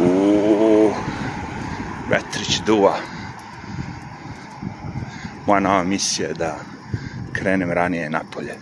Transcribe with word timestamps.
U 0.00 0.90
vetrić 2.10 2.60
duva. 2.66 2.96
Moja 5.46 5.60
nova 5.60 5.84
misija 5.84 6.28
je 6.28 6.34
da 6.34 6.58
krenem 7.32 7.70
ranije 7.70 8.10
napolje. 8.10 8.54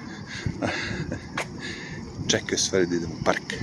Čekaju 2.30 2.58
stvari 2.58 2.86
da 2.86 2.96
idem 2.96 3.10
u 3.20 3.24
park. 3.24 3.54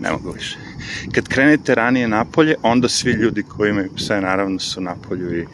Ne 0.00 0.10
mogu 0.10 0.30
više. 0.30 0.58
Kad 1.14 1.28
krenete 1.28 1.74
ranije 1.74 2.08
napolje, 2.08 2.54
onda 2.62 2.88
svi 2.88 3.10
ljudi 3.10 3.42
koji 3.42 3.70
imaju 3.70 3.90
pse, 3.96 4.20
naravno, 4.20 4.58
su 4.58 4.80
napolju 4.80 5.38
i 5.38 5.46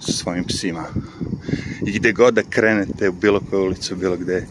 sa 0.00 0.12
svojim 0.12 0.44
psima. 0.44 0.84
I 1.86 1.92
gde 1.92 2.12
god 2.12 2.34
da 2.34 2.42
krenete, 2.42 3.08
u 3.08 3.12
bilo 3.12 3.40
koju 3.50 3.62
ulicu, 3.62 3.96
bilo 3.96 4.16
gde, 4.16 4.46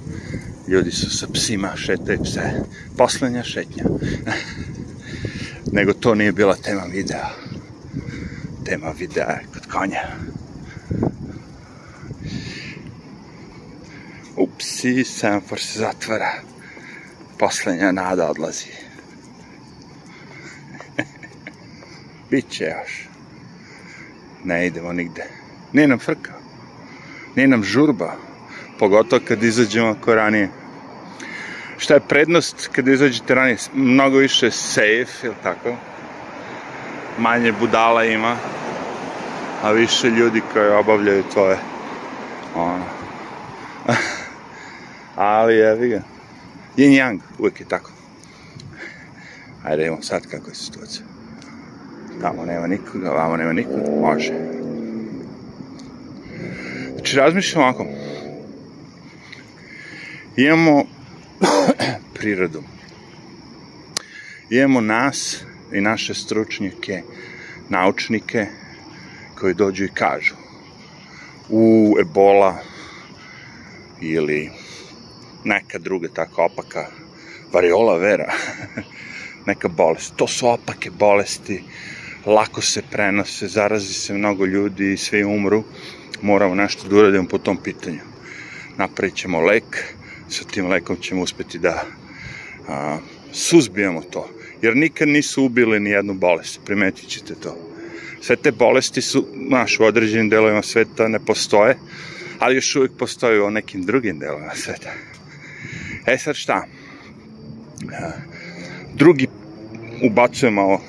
ljudi 0.68 0.92
su 0.92 1.18
sa 1.18 1.28
psima, 1.34 1.76
šetaju 1.76 2.20
pse. 2.24 2.42
Poslednja 2.98 3.44
šetnja. 3.44 3.84
Nego 5.72 5.94
to 5.94 6.16
nije 6.16 6.32
bila 6.32 6.56
tema 6.56 6.84
videa. 6.92 7.30
Tema 8.66 8.94
videa 9.00 9.30
je 9.30 9.46
kod 9.54 9.72
konja. 9.72 10.02
Upsi, 14.38 15.04
semafor 15.04 15.60
se 15.60 15.80
zatvara. 15.80 16.32
Poslednja 17.40 17.92
nada 17.92 18.30
odlazi. 18.30 18.72
Biće 22.32 22.64
još. 22.64 23.08
Ne 24.44 24.68
idemo 24.68 24.94
nigde. 24.94 25.24
Nije 25.74 25.88
nam 25.88 26.00
frka. 26.00 26.34
Nije 27.36 27.48
nam 27.48 27.64
žurba. 27.64 28.16
Pogotovo 28.80 29.22
kad 29.28 29.44
izađemo 29.44 29.90
ako 29.90 30.16
ranije. 30.16 30.50
Šta 31.78 31.94
je 31.94 32.00
prednost 32.00 32.70
kad 32.72 32.88
izađete 32.88 33.36
ranije? 33.36 33.58
Mnogo 33.74 34.18
više 34.18 34.52
safe, 34.52 35.28
ili 35.28 35.36
tako? 35.44 35.76
Manje 37.18 37.52
budala 37.52 38.04
ima, 38.04 38.36
a 39.64 39.72
više 39.72 40.10
ljudi 40.10 40.42
koji 40.54 40.70
obavljaju 40.70 41.24
tvoje 41.34 41.58
ono. 42.56 42.84
Ali 45.16 45.56
jevi 45.56 45.90
ga. 45.90 46.02
Yin 46.78 47.02
yang, 47.02 47.20
uvijek 47.40 47.60
je 47.60 47.68
tako. 47.68 47.92
Ajde, 49.64 49.82
idemo 49.82 50.02
sad 50.02 50.28
kako 50.28 50.50
je 50.50 50.56
situacija. 50.56 51.06
Tamo 52.22 52.46
nema 52.46 52.68
nikoga, 52.68 53.10
vamo 53.10 53.38
nema 53.38 53.54
nikoga, 53.54 54.02
može. 54.02 54.34
Znači, 56.96 57.18
razmišljam 57.18 57.64
ovako. 57.64 57.86
Imamo 60.36 60.84
prirodu. 62.26 62.64
Imamo 64.50 64.82
nas 64.82 65.44
i 65.74 65.82
naše 65.82 66.14
stručnjake, 66.14 67.02
naučnike, 67.70 68.46
koji 69.40 69.54
dođu 69.54 69.84
i 69.84 69.94
kažu 69.94 70.36
u 71.50 71.96
ebola 72.02 72.58
ili 74.02 74.50
neka 75.44 75.80
druga 75.80 76.08
tako 76.08 76.44
opaka 76.44 76.88
variola 77.54 77.98
vera 77.98 78.34
neka 79.48 79.68
bolest. 79.68 80.16
To 80.16 80.28
su 80.28 80.48
opake 80.48 80.90
bolesti, 80.90 81.64
lako 82.26 82.62
se 82.62 82.82
prenose, 82.92 83.48
zarazi 83.48 83.94
se 83.94 84.14
mnogo 84.14 84.46
ljudi 84.46 84.94
i 84.94 84.98
svi 84.98 85.24
umru. 85.24 85.64
Moramo 86.22 86.56
nešto 86.56 86.88
da 86.88 86.96
uradimo 86.96 87.28
po 87.28 87.38
tom 87.38 87.58
pitanju. 87.58 88.02
Napravit 88.78 89.16
ćemo 89.16 89.42
lek, 89.42 89.96
sa 90.30 90.44
tim 90.44 90.68
lekom 90.68 90.98
ćemo 91.02 91.22
uspeti 91.22 91.60
da 91.60 91.86
a, 92.68 92.98
suzbijamo 93.32 94.02
to. 94.02 94.30
Jer 94.62 94.78
nikad 94.78 95.08
nisu 95.08 95.44
ubili 95.44 95.80
ni 95.80 95.90
jednu 95.90 96.14
bolest, 96.14 96.60
primetit 96.66 97.08
ćete 97.08 97.36
to. 97.36 97.58
Sve 98.22 98.36
te 98.36 98.52
bolesti 98.52 99.02
su, 99.02 99.28
naš, 99.34 99.80
u 99.80 99.84
određenim 99.84 100.30
delovima 100.30 100.62
sveta 100.62 101.08
ne 101.08 101.20
postoje, 101.20 101.78
ali 102.40 102.56
još 102.56 102.76
uvijek 102.76 102.92
postoje 102.98 103.44
u 103.44 103.52
nekim 103.52 103.84
drugim 103.84 104.20
delovima 104.20 104.56
sveta. 104.56 104.90
E 106.06 106.18
sad 106.18 106.36
šta? 106.36 106.66
Drugi 108.94 109.28
ubacujemo 110.04 110.62
ovo, 110.62 110.82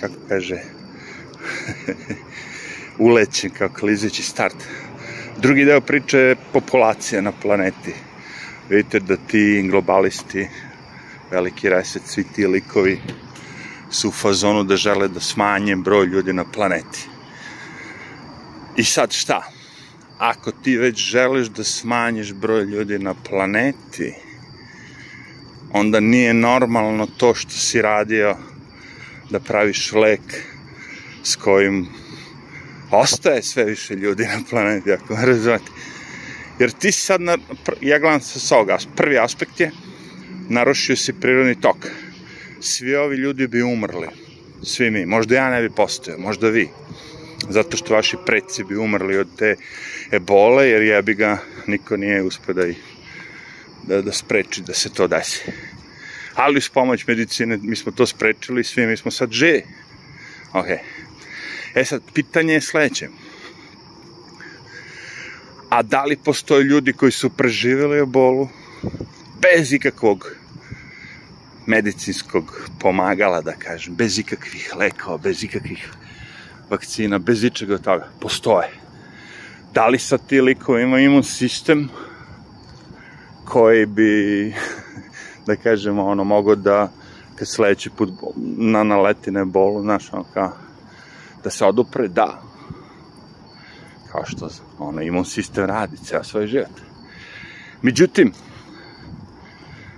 kako 0.00 0.14
kaže, 0.28 0.56
ulećen 2.98 3.50
kao 3.50 3.68
klizeći 3.68 4.22
start. 4.22 4.56
Drugi 5.38 5.64
deo 5.64 5.80
priče 5.80 6.18
je 6.18 6.36
populacija 6.52 7.20
na 7.20 7.32
planeti. 7.32 7.92
Vidite 8.68 9.00
da 9.00 9.16
ti 9.16 9.68
globalisti, 9.70 10.48
veliki 11.30 11.68
reset, 11.68 12.02
svi 12.06 12.24
ti 12.34 12.46
likovi 12.46 13.00
su 13.90 14.08
u 14.08 14.12
fazonu 14.12 14.64
da 14.64 14.76
žele 14.76 15.08
da 15.08 15.20
smanje 15.20 15.76
broj 15.76 16.06
ljudi 16.06 16.32
na 16.32 16.44
planeti. 16.44 17.08
I 18.76 18.84
sad 18.84 19.12
šta? 19.12 19.42
Ako 20.18 20.52
ti 20.52 20.76
već 20.76 20.98
želiš 20.98 21.48
da 21.48 21.64
smanjiš 21.64 22.32
broj 22.32 22.64
ljudi 22.64 22.98
na 22.98 23.14
planeti, 23.14 24.14
onda 25.72 26.00
nije 26.00 26.34
normalno 26.34 27.06
to 27.06 27.34
što 27.34 27.50
si 27.50 27.82
radio 27.82 28.36
da 29.30 29.40
praviš 29.40 29.92
lek 29.92 30.20
s 31.22 31.36
kojim 31.36 31.88
ostaje 32.90 33.42
sve 33.42 33.64
više 33.64 33.94
ljudi 33.94 34.24
na 34.24 34.42
planeti, 34.50 34.92
ako 34.92 35.14
me 35.14 35.26
razumete. 35.26 35.70
Jer 36.58 36.70
ti 36.70 36.92
sad, 36.92 37.20
na, 37.20 37.38
ja 37.80 37.98
gledam 37.98 38.20
sa 38.20 38.38
svog 38.38 38.68
prvi 38.96 39.18
aspekt 39.18 39.60
je, 39.60 39.70
narušio 40.48 40.96
si 40.96 41.12
prirodni 41.12 41.60
tok. 41.60 41.86
Svi 42.60 42.94
ovi 42.96 43.16
ljudi 43.16 43.46
bi 43.46 43.62
umrli. 43.62 44.08
Svi 44.62 44.90
mi. 44.90 45.06
Možda 45.06 45.34
ja 45.34 45.50
ne 45.50 45.62
bi 45.62 45.70
postojao, 45.70 46.20
možda 46.20 46.48
vi. 46.48 46.68
Zato 47.48 47.76
što 47.76 47.94
vaši 47.94 48.16
predsi 48.26 48.64
bi 48.64 48.76
umrli 48.76 49.18
od 49.18 49.28
te 49.36 49.56
ebole, 50.12 50.68
jer 50.68 50.82
ja 50.82 51.02
bi 51.02 51.14
ga, 51.14 51.38
niko 51.66 51.96
nije 51.96 52.22
uspio 52.22 52.54
da, 52.54 52.66
da, 53.82 54.02
da 54.02 54.12
spreči 54.12 54.62
da 54.62 54.74
se 54.74 54.92
to 54.92 55.06
desi. 55.08 55.42
Ali 56.34 56.60
s 56.60 56.68
pomoć 56.68 57.06
medicine 57.06 57.58
mi 57.62 57.76
smo 57.76 57.92
to 57.92 58.06
sprečili 58.06 58.60
i 58.60 58.64
svi 58.64 58.86
mi 58.86 58.96
smo 58.96 59.10
sad 59.10 59.30
živi. 59.32 59.62
Ok. 60.52 60.66
E 61.74 61.84
sad, 61.84 62.02
pitanje 62.14 62.54
je 62.54 62.60
sledeće. 62.60 63.08
A 65.68 65.82
da 65.82 66.04
li 66.04 66.16
postoje 66.16 66.64
ljudi 66.64 66.92
koji 66.92 67.12
su 67.12 67.30
preživjeli 67.30 67.98
ebolu 67.98 68.48
bez 69.44 69.72
ikakvog 69.72 70.36
medicinskog 71.66 72.68
pomagala, 72.80 73.40
da 73.40 73.52
kažem, 73.52 73.94
bez 73.94 74.18
ikakvih 74.18 74.72
lekova, 74.76 75.18
bez 75.18 75.44
ikakvih 75.44 75.88
vakcina, 76.70 77.18
bez 77.18 77.44
ičega 77.44 77.78
toga. 77.78 78.08
Postoje. 78.20 78.70
Da 79.74 79.86
li 79.88 79.98
sa 79.98 80.18
ti 80.18 80.40
likovi 80.40 80.82
ima 80.82 81.00
imun 81.00 81.22
sistem 81.22 81.88
koji 83.44 83.86
bi, 83.86 84.54
da 85.46 85.56
kažemo, 85.56 86.06
ono, 86.06 86.24
mogo 86.24 86.54
da 86.54 86.90
kad 87.34 87.48
sledeći 87.48 87.90
put 87.90 88.10
na 88.56 88.84
naleti 88.84 89.30
na 89.30 89.44
bolu, 89.44 89.82
znaš, 89.82 90.12
ono, 90.12 90.24
kao, 90.34 90.52
da 91.44 91.50
se 91.50 91.64
odupre, 91.64 92.08
da. 92.08 92.42
Kao 94.12 94.22
što, 94.26 94.48
ono, 94.78 95.02
imun 95.02 95.24
sistem 95.24 95.64
radi 95.64 95.96
ceo 95.96 96.24
svoj 96.24 96.46
život. 96.46 96.80
Međutim, 97.82 98.32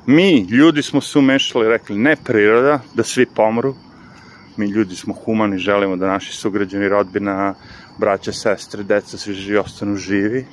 mi, 0.06 0.40
ljudi 0.40 0.82
smo 0.82 1.00
se 1.00 1.18
umešali, 1.18 1.68
rekli, 1.68 1.98
ne 1.98 2.16
priroda, 2.16 2.80
da 2.94 3.04
svi 3.04 3.26
pomru, 3.26 3.74
mi 4.56 4.66
ljudi 4.66 4.96
smo 4.96 5.14
humani, 5.14 5.58
želimo 5.58 5.96
da 5.96 6.06
naši 6.06 6.36
sugrađani, 6.36 6.88
rodbina, 6.88 7.54
braća, 7.98 8.32
sestre, 8.32 8.82
deca, 8.82 9.18
svi 9.18 9.34
živi, 9.34 9.58
ostanu 9.58 9.96
živi, 9.96 10.46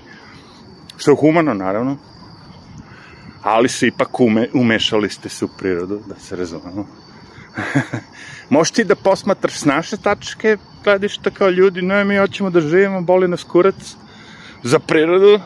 što 0.97 1.11
je 1.11 1.15
humano, 1.15 1.53
naravno, 1.53 1.97
ali 3.41 3.69
se 3.69 3.87
ipak 3.87 4.19
ume, 4.19 4.49
umešali 4.53 5.09
ste 5.09 5.29
se 5.29 5.45
u 5.45 5.49
prirodu, 5.57 5.99
da 6.07 6.15
se 6.15 6.35
razumemo. 6.35 6.87
Možeš 8.49 8.71
ti 8.71 8.83
da 8.83 8.95
posmatraš 8.95 9.59
s 9.59 9.65
naše 9.65 9.97
tačke 9.97 10.57
gledišta 10.83 11.29
kao 11.29 11.49
ljudi, 11.49 11.81
no 11.81 12.05
mi 12.05 12.17
hoćemo 12.17 12.49
da 12.49 12.61
živimo, 12.61 13.01
boli 13.01 13.27
nas 13.27 13.43
kurac, 13.43 13.95
za 14.63 14.79
prirodu, 14.79 15.39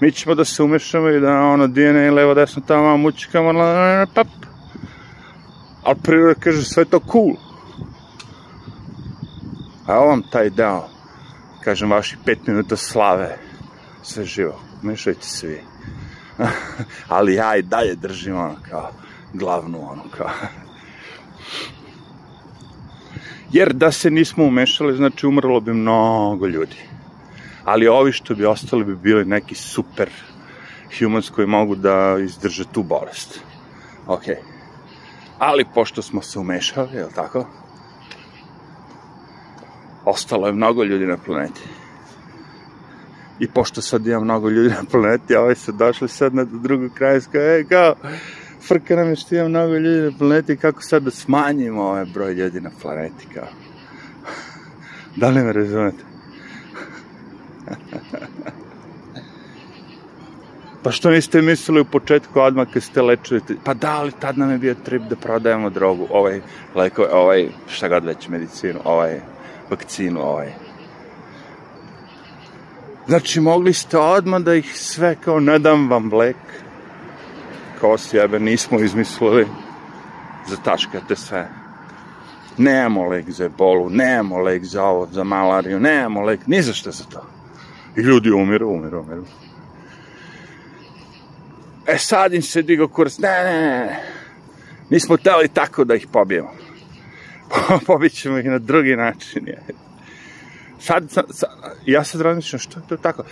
mi 0.00 0.12
ćemo 0.12 0.34
da 0.34 0.44
se 0.44 0.62
umešamo 0.62 1.08
i 1.08 1.20
da 1.20 1.40
ono 1.40 1.66
DNA 1.66 2.12
levo 2.12 2.34
desno 2.34 2.62
tamo 2.66 2.96
mučikamo 2.96 3.52
pap. 4.14 4.26
Ali 5.82 5.96
priroda 6.02 6.40
kaže 6.40 6.64
sve 6.64 6.84
to 6.84 7.00
cool. 7.12 7.34
A 9.86 9.98
ovom 9.98 10.22
taj 10.30 10.50
deo 10.50 10.88
kažem 11.64 11.90
vaših 11.90 12.18
pet 12.24 12.46
minuta 12.46 12.76
slave. 12.76 13.38
Sve 14.02 14.24
živo 14.24 14.60
mešajte 14.82 15.26
se 15.26 15.46
vi. 15.46 15.60
Ali 17.08 17.34
ja 17.34 17.56
i 17.56 17.62
dalje 17.62 17.94
držim 17.94 18.36
ono 18.36 18.56
kao 18.70 18.90
glavnu 19.32 19.90
ono 19.90 20.02
kao. 20.16 20.30
Jer 23.52 23.72
da 23.72 23.92
se 23.92 24.10
nismo 24.10 24.44
umešali 24.44 24.96
znači 24.96 25.26
umrlo 25.26 25.60
bi 25.60 25.72
mnogo 25.72 26.46
ljudi 26.46 26.95
ali 27.66 27.88
ovi 27.88 28.12
što 28.12 28.34
bi 28.34 28.44
ostali 28.44 28.84
bi 28.84 28.96
bili 28.96 29.24
neki 29.24 29.54
super 29.54 30.10
humans 30.98 31.30
koji 31.30 31.46
mogu 31.46 31.76
da 31.76 32.16
izdrže 32.24 32.64
tu 32.72 32.82
bolest. 32.82 33.40
Ok. 34.06 34.22
Ali 35.38 35.64
pošto 35.74 36.02
smo 36.02 36.22
se 36.22 36.38
umešali, 36.38 36.96
je 36.96 37.04
li 37.04 37.12
tako? 37.14 37.46
Ostalo 40.04 40.46
je 40.46 40.52
mnogo 40.52 40.84
ljudi 40.84 41.06
na 41.06 41.16
planeti. 41.16 41.60
I 43.38 43.48
pošto 43.48 43.82
sad 43.82 44.06
ima 44.06 44.20
mnogo 44.20 44.48
ljudi 44.48 44.68
na 44.68 44.84
planeti, 44.90 45.36
a 45.36 45.40
ovaj 45.40 45.54
su 45.54 45.72
došli 45.72 46.08
sad 46.08 46.34
na 46.34 46.44
drugu 46.44 46.88
kraju, 46.94 47.20
kao, 47.32 47.42
ej, 47.42 47.64
kao, 47.64 47.94
frka 48.68 48.96
nam 48.96 49.08
je 49.08 49.16
što 49.16 49.34
ima 49.34 49.48
mnogo 49.48 49.74
ljudi 49.74 50.10
na 50.10 50.18
planeti, 50.18 50.56
kako 50.56 50.82
sad 50.82 51.02
da 51.02 51.10
smanjimo 51.10 51.82
ovaj 51.82 52.04
broj 52.04 52.32
ljudi 52.32 52.60
na 52.60 52.70
planeti, 52.82 53.26
kao. 53.34 53.48
da 55.16 55.28
li 55.28 55.44
me 55.44 55.52
razumete? 55.52 56.15
Pa 60.86 60.92
što 60.92 61.10
niste 61.10 61.42
mislili 61.42 61.80
u 61.80 61.84
početku 61.84 62.40
odmah 62.40 62.68
kad 62.72 62.82
ste 62.82 63.02
lečili? 63.02 63.40
Pa 63.64 63.74
da, 63.74 63.90
ali 63.90 64.12
tad 64.12 64.38
nam 64.38 64.50
je 64.50 64.58
bio 64.58 64.74
trip 64.74 65.02
da 65.02 65.16
prodajemo 65.16 65.70
drogu, 65.70 66.06
ovaj 66.10 66.40
lekove, 66.74 67.08
ovaj, 67.12 67.48
šta 67.68 67.88
god 67.88 68.04
već, 68.04 68.28
medicinu, 68.28 68.80
ovaj, 68.84 69.20
vakcinu, 69.70 70.20
ovaj. 70.20 70.52
Znači, 73.06 73.40
mogli 73.40 73.72
ste 73.72 73.98
odmah 73.98 74.40
da 74.40 74.54
ih 74.54 74.76
sve 74.76 75.16
kao, 75.24 75.40
ne 75.40 75.58
dam 75.58 75.90
vam 75.90 76.12
lek, 76.14 76.36
kao 77.80 77.98
sjebe, 77.98 78.38
nismo 78.38 78.78
izmislili, 78.78 79.46
zataškate 80.48 81.16
sve. 81.16 81.48
Nemamo 82.58 83.08
lek 83.08 83.30
za 83.30 83.44
ebolu, 83.44 83.90
nemamo 83.90 84.38
lek 84.38 84.64
za 84.64 84.84
ovo, 84.84 85.08
za 85.12 85.24
malariju, 85.24 85.80
nemamo 85.80 86.20
lek, 86.20 86.46
ni 86.46 86.62
za 86.62 86.72
što 86.72 86.90
za 86.90 87.04
to. 87.04 87.26
I 87.96 88.00
ljudi 88.00 88.30
umiru, 88.30 88.68
umiru, 88.68 89.00
umiru. 89.00 89.24
E 91.86 91.98
sad 91.98 92.34
im 92.34 92.42
se 92.42 92.62
digao 92.62 92.88
kurs, 92.88 93.18
ne, 93.18 93.44
ne, 93.44 93.60
ne, 93.60 94.00
nismo 94.90 95.16
teli 95.16 95.48
tako 95.48 95.84
da 95.84 95.94
ih 95.94 96.06
pobijemo. 96.12 96.50
Pobit 97.86 98.12
ćemo 98.12 98.38
ih 98.38 98.44
na 98.46 98.58
drugi 98.58 98.96
način. 98.96 99.46
Je. 99.46 99.62
Sad, 100.78 101.10
sad, 101.10 101.24
ja 101.86 102.04
sad 102.04 102.20
razmišljam 102.20 102.60
što 102.60 102.80
je 102.80 102.86
to 102.88 102.96
tako. 102.96 103.24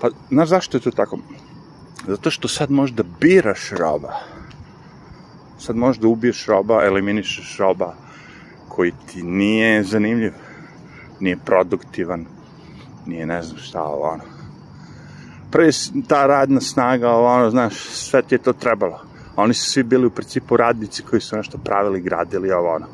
Pa, 0.00 0.08
znaš 0.30 0.48
zašto 0.48 0.76
je 0.76 0.80
to 0.80 0.90
tako? 0.90 1.18
Zato 2.06 2.30
što 2.30 2.48
sad 2.48 2.70
možda 2.70 3.02
biraš 3.20 3.70
roba. 3.70 4.12
Sad 5.58 5.76
možda 5.76 6.08
ubiješ 6.08 6.46
roba, 6.46 6.84
eliminišeš 6.84 7.56
roba 7.58 7.94
koji 8.68 8.92
ti 9.06 9.22
nije 9.22 9.82
zanimljiv, 9.82 10.32
nije 11.20 11.36
produktivan, 11.44 12.26
nije 13.06 13.26
ne 13.26 13.42
znam 13.42 13.58
šta, 13.58 13.82
ono 13.82 14.33
prvi 15.54 15.70
ta 16.08 16.26
radna 16.26 16.60
snaga, 16.60 17.10
ono, 17.10 17.50
znaš, 17.50 17.74
sve 17.74 18.22
ti 18.22 18.34
je 18.34 18.38
to 18.38 18.52
trebalo. 18.52 19.00
Oni 19.36 19.54
su 19.54 19.70
svi 19.70 19.82
bili 19.82 20.06
u 20.06 20.10
principu 20.10 20.56
radnici 20.56 21.02
koji 21.02 21.20
su 21.20 21.36
nešto 21.36 21.58
pravili, 21.58 22.00
gradili, 22.00 22.52
ovo, 22.52 22.74
ono. 22.74 22.86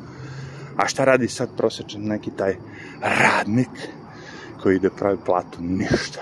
A 0.77 0.87
šta 0.87 1.05
radi 1.05 1.29
sad 1.29 1.49
prosječan 1.57 2.03
neki 2.03 2.31
taj 2.31 2.57
radnik 3.01 3.69
koji 4.62 4.77
ide 4.77 4.91
pravi 4.91 5.19
platu? 5.27 5.59
Ništa. 5.61 6.21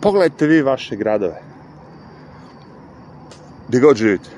Pogledajte 0.00 0.46
vi 0.46 0.62
vaše 0.62 0.96
gradove. 0.96 1.42
Gde 3.68 3.80
god 3.80 3.96
živite. 3.96 4.30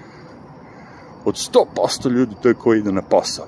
Od 1.24 1.34
100% 1.34 2.10
ljudi 2.10 2.34
to 2.42 2.48
je 2.48 2.54
koji 2.54 2.78
ide 2.78 2.92
na 2.92 3.02
posao. 3.02 3.46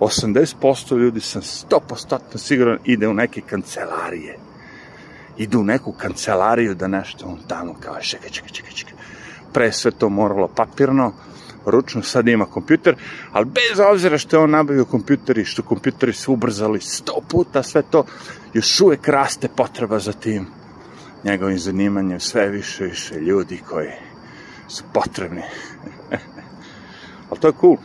80% 0.00 0.98
ljudi 0.98 1.20
sam 1.20 1.42
100% 1.42 2.36
siguran 2.36 2.78
ide 2.84 3.08
u 3.08 3.14
neke 3.14 3.40
kancelarije 3.40 4.38
idu 5.38 5.60
u 5.60 5.64
neku 5.64 5.92
kancelariju 5.92 6.74
da 6.74 6.88
nešto 6.88 7.26
on 7.26 7.38
tamo 7.48 7.74
kao 7.80 8.00
čekaj, 8.00 8.30
čekaj, 8.30 8.50
čekaj, 8.50 8.72
čekaj. 8.72 8.94
Pre 9.52 9.72
sve 9.72 9.90
to 9.90 10.08
moralo 10.08 10.48
papirno, 10.48 11.12
ručno, 11.66 12.02
sad 12.02 12.28
ima 12.28 12.46
kompjuter, 12.46 12.96
ali 13.32 13.46
bez 13.46 13.80
obzira 13.90 14.18
što 14.18 14.36
je 14.36 14.42
on 14.42 14.50
nabavio 14.50 14.84
kompjuter 14.84 15.38
i 15.38 15.44
što 15.44 15.62
kompjuteri 15.62 16.12
su 16.12 16.32
ubrzali 16.32 16.80
sto 16.80 17.20
puta 17.28 17.62
sve 17.62 17.82
to, 17.82 18.04
još 18.52 18.80
uvek 18.80 19.08
raste 19.08 19.48
potreba 19.56 19.98
za 19.98 20.12
tim 20.12 20.46
njegovim 21.24 21.58
zanimanjem, 21.58 22.20
sve 22.20 22.48
više 22.48 22.84
i 22.84 22.88
više 22.88 23.14
ljudi 23.14 23.62
koji 23.68 23.90
su 24.68 24.84
potrebni. 24.92 25.42
ali 27.30 27.40
to 27.40 27.48
je 27.48 27.52
cool. 27.60 27.76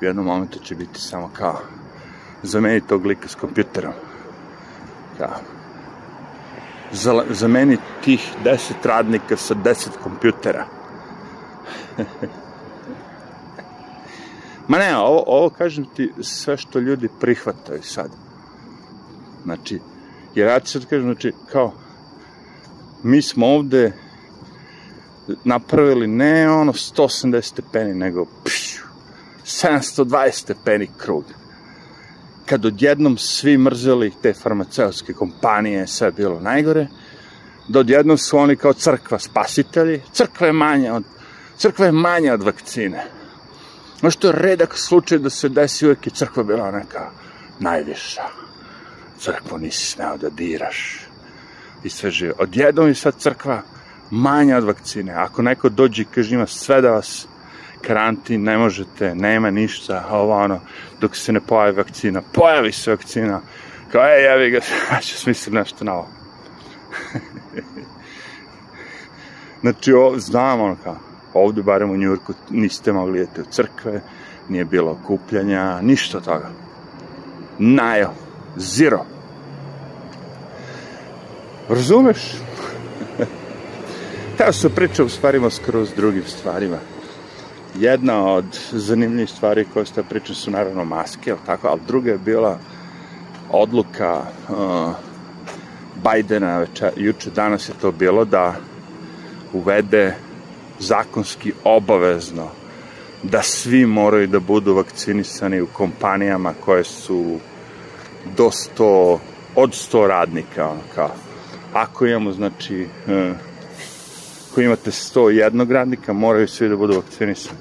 U 0.00 0.04
jednom 0.04 0.26
momentu 0.26 0.58
će 0.58 0.74
biti 0.74 1.00
samo 1.00 1.30
kao 1.32 1.60
zameniti 2.42 2.88
tog 2.88 3.06
lika 3.06 3.28
s 3.28 3.34
kompjuterom 3.34 3.92
da 5.20 5.40
za, 6.92 7.24
zameni 7.30 7.76
tih 8.04 8.32
10 8.44 8.72
radnika 8.84 9.36
sa 9.36 9.54
10 9.54 9.88
kompjutera. 10.02 10.66
Ma 14.68 14.78
ne, 14.78 14.96
ovo, 14.96 15.24
ovo 15.26 15.50
kažem 15.50 15.84
ti 15.96 16.12
sve 16.20 16.56
što 16.56 16.78
ljudi 16.78 17.08
prihvataju 17.20 17.82
sad. 17.82 18.10
Znači, 19.44 19.80
jer 20.34 20.48
ja 20.48 20.60
ti 20.60 20.70
sad 20.70 20.86
kažem, 20.86 21.02
znači, 21.02 21.32
kao, 21.52 21.72
mi 23.02 23.22
smo 23.22 23.46
ovde 23.46 23.92
napravili 25.44 26.06
ne 26.06 26.50
ono 26.50 26.72
180 26.72 27.42
stepeni, 27.42 27.94
nego 27.94 28.26
pšu, 28.44 28.84
720 29.44 30.30
stepeni 30.32 30.88
krug 30.98 31.24
kad 32.50 32.64
odjednom 32.66 33.18
svi 33.18 33.58
mrzeli 33.58 34.12
te 34.22 34.32
farmaceutske 34.34 35.12
kompanije, 35.12 35.86
sve 35.86 36.10
bilo 36.10 36.40
najgore, 36.40 36.86
da 37.68 37.78
odjednom 37.78 38.18
su 38.18 38.38
oni 38.38 38.56
kao 38.56 38.72
crkva 38.72 39.18
spasitelji, 39.18 40.02
crkva 40.12 40.46
je 40.46 40.52
manja 40.52 40.94
od, 40.94 41.04
crkva 41.56 41.86
je 41.86 41.92
manja 41.92 42.34
od 42.34 42.42
vakcine. 42.42 43.04
No 44.02 44.10
što 44.10 44.26
je 44.26 44.32
redak 44.32 44.74
slučaj 44.78 45.18
da 45.18 45.30
se 45.30 45.48
desi, 45.48 45.86
uvek 45.86 46.06
je 46.06 46.12
crkva 46.12 46.42
bila 46.42 46.70
neka 46.70 47.10
najviša. 47.60 48.26
Crkvu 49.18 49.58
nisi 49.58 49.86
smeo 49.86 50.16
da 50.16 50.30
diraš. 50.30 51.06
I 51.84 51.90
sve 51.90 52.10
žive. 52.10 52.32
Odjednom 52.38 52.88
je 52.88 52.94
sad 52.94 53.14
crkva 53.18 53.62
manja 54.10 54.56
od 54.56 54.64
vakcine. 54.64 55.12
Ako 55.12 55.42
neko 55.42 55.68
dođe 55.68 56.02
i 56.02 56.04
kaže 56.14 56.34
ima 56.34 56.46
sve 56.46 56.80
da 56.80 56.90
vas 56.90 57.26
karantin, 57.82 58.42
ne 58.42 58.58
možete, 58.58 59.14
nema 59.14 59.50
ništa, 59.50 60.06
ovo 60.10 60.36
ono, 60.36 60.60
dok 61.00 61.16
se 61.16 61.32
ne 61.32 61.40
pojavi 61.40 61.76
vakcina. 61.76 62.22
Pojavi 62.32 62.72
se 62.72 62.90
vakcina, 62.90 63.40
kao, 63.92 64.04
ej, 64.04 64.22
jevi 64.22 64.50
ga, 64.50 64.60
ja 64.92 65.00
ću 65.00 65.18
smisliti 65.18 65.56
nešto 65.56 65.84
novo. 65.84 66.08
znači, 69.62 69.92
o, 69.92 70.14
znam 70.18 70.60
ono 70.60 70.76
kao, 70.84 70.96
ovde, 71.34 71.62
barem 71.62 71.90
u 71.90 71.96
Njurku, 71.96 72.32
niste 72.50 72.92
mogli 72.92 73.18
jeti 73.18 73.40
u 73.40 73.44
crkve, 73.44 74.00
nije 74.48 74.64
bilo 74.64 74.90
okupljanja, 74.90 75.80
ništa 75.80 76.20
toga. 76.20 76.50
Najo, 77.58 78.10
zero. 78.56 79.04
Razumeš? 81.68 82.18
Teo 84.38 84.52
se 84.52 84.68
priča 84.68 85.04
u 85.04 85.08
stvarima 85.08 85.50
skroz 85.50 85.90
drugim 85.96 86.24
stvarima 86.26 86.78
jedna 87.78 88.32
od 88.32 88.44
zanimljivih 88.72 89.30
stvari 89.30 89.66
koje 89.72 89.86
ste 89.86 90.02
pričali 90.02 90.34
su 90.34 90.50
naravno 90.50 90.84
maske, 90.84 91.34
tako, 91.46 91.68
ali 91.68 91.80
druga 91.86 92.10
je 92.10 92.18
bila 92.18 92.58
odluka 93.50 94.22
uh, 94.48 94.56
Bajdena 96.02 96.66
juče 96.96 97.30
danas 97.30 97.68
je 97.68 97.72
to 97.80 97.92
bilo 97.92 98.24
da 98.24 98.54
uvede 99.52 100.14
zakonski 100.78 101.52
obavezno 101.64 102.48
da 103.22 103.42
svi 103.42 103.86
moraju 103.86 104.26
da 104.26 104.40
budu 104.40 104.74
vakcinisani 104.74 105.60
u 105.60 105.66
kompanijama 105.66 106.54
koje 106.60 106.84
su 106.84 107.38
do 108.36 108.50
100, 108.78 109.18
od 109.54 109.70
100 109.70 110.06
radnika, 110.06 110.74
kao. 110.94 111.10
Ako 111.72 112.06
imamo, 112.06 112.32
znači, 112.32 112.86
uh, 113.06 113.36
Ako 114.50 114.60
imate 114.60 114.90
101 114.90 115.72
radnika, 115.72 116.12
moraju 116.12 116.48
svi 116.48 116.68
da 116.68 116.76
budu 116.76 116.96
vakcinisani. 116.96 117.58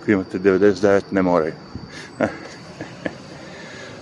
Ako 0.00 0.10
imate 0.10 0.38
99, 0.38 1.02
ne 1.10 1.22
moraju. 1.22 1.52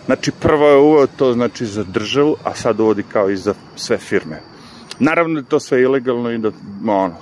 znači, 0.07 0.33
prvo 0.41 0.69
je 0.69 0.77
uveo 0.77 1.07
to 1.07 1.33
znači 1.33 1.67
za 1.67 1.85
državu, 1.85 2.37
a 2.45 2.55
sad 2.55 2.81
uvodi 2.81 3.03
kao 3.03 3.31
i 3.31 3.37
za 3.37 3.55
sve 3.77 3.99
firme. 3.99 4.41
Naravno 4.99 5.35
da 5.35 5.41
je 5.41 5.49
to 5.49 5.61
sve 5.61 5.83
ilegalno 5.83 6.31
i 6.31 6.39
da, 6.39 6.51
ono, 6.87 7.15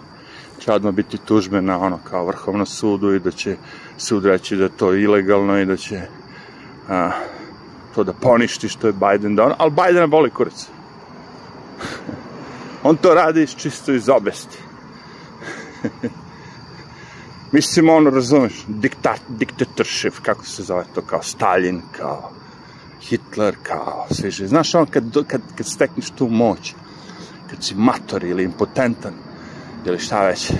će 0.58 0.72
odmah 0.72 0.94
biti 0.94 1.18
tužbe 1.18 1.62
na 1.62 1.78
ono 1.78 1.98
kao 2.10 2.26
vrhovnom 2.26 2.66
sudu 2.66 3.14
i 3.14 3.20
da 3.20 3.30
će 3.30 3.56
sud 3.96 4.24
reći 4.24 4.56
da 4.56 4.62
je 4.64 4.76
to 4.76 4.94
ilegalno 4.94 5.58
i 5.58 5.66
da 5.66 5.76
će 5.76 6.00
a, 6.88 7.10
to 7.94 8.04
da 8.04 8.12
poništi 8.12 8.68
što 8.68 8.86
je 8.86 8.92
Biden 8.92 9.36
dao, 9.36 9.54
ali 9.58 9.70
Bidena 9.70 10.06
boli 10.06 10.30
kurac. 10.30 10.66
On 12.82 12.96
to 12.96 13.14
radi 13.14 13.46
čisto 13.46 13.92
iz 13.92 14.08
obesti. 14.08 14.73
Mislim, 17.52 17.88
ono, 17.88 18.10
razumeš, 18.10 18.52
diktat, 18.68 19.20
diktatorship, 19.28 20.14
kako 20.22 20.46
se 20.46 20.62
zove 20.62 20.84
to, 20.94 21.02
kao 21.02 21.22
Stalin, 21.22 21.82
kao 21.96 22.30
Hitler, 23.00 23.56
kao 23.62 24.06
sviže. 24.10 24.46
Znaš, 24.46 24.74
ono, 24.74 24.86
kad, 24.86 25.04
kad, 25.26 25.40
kad 25.56 25.66
stekneš 25.66 26.10
tu 26.10 26.28
moć, 26.28 26.74
kad 27.50 27.64
si 27.64 27.74
mator 27.74 28.24
ili 28.24 28.44
impotentan, 28.44 29.14
ili 29.86 29.98
šta 29.98 30.26
već, 30.26 30.52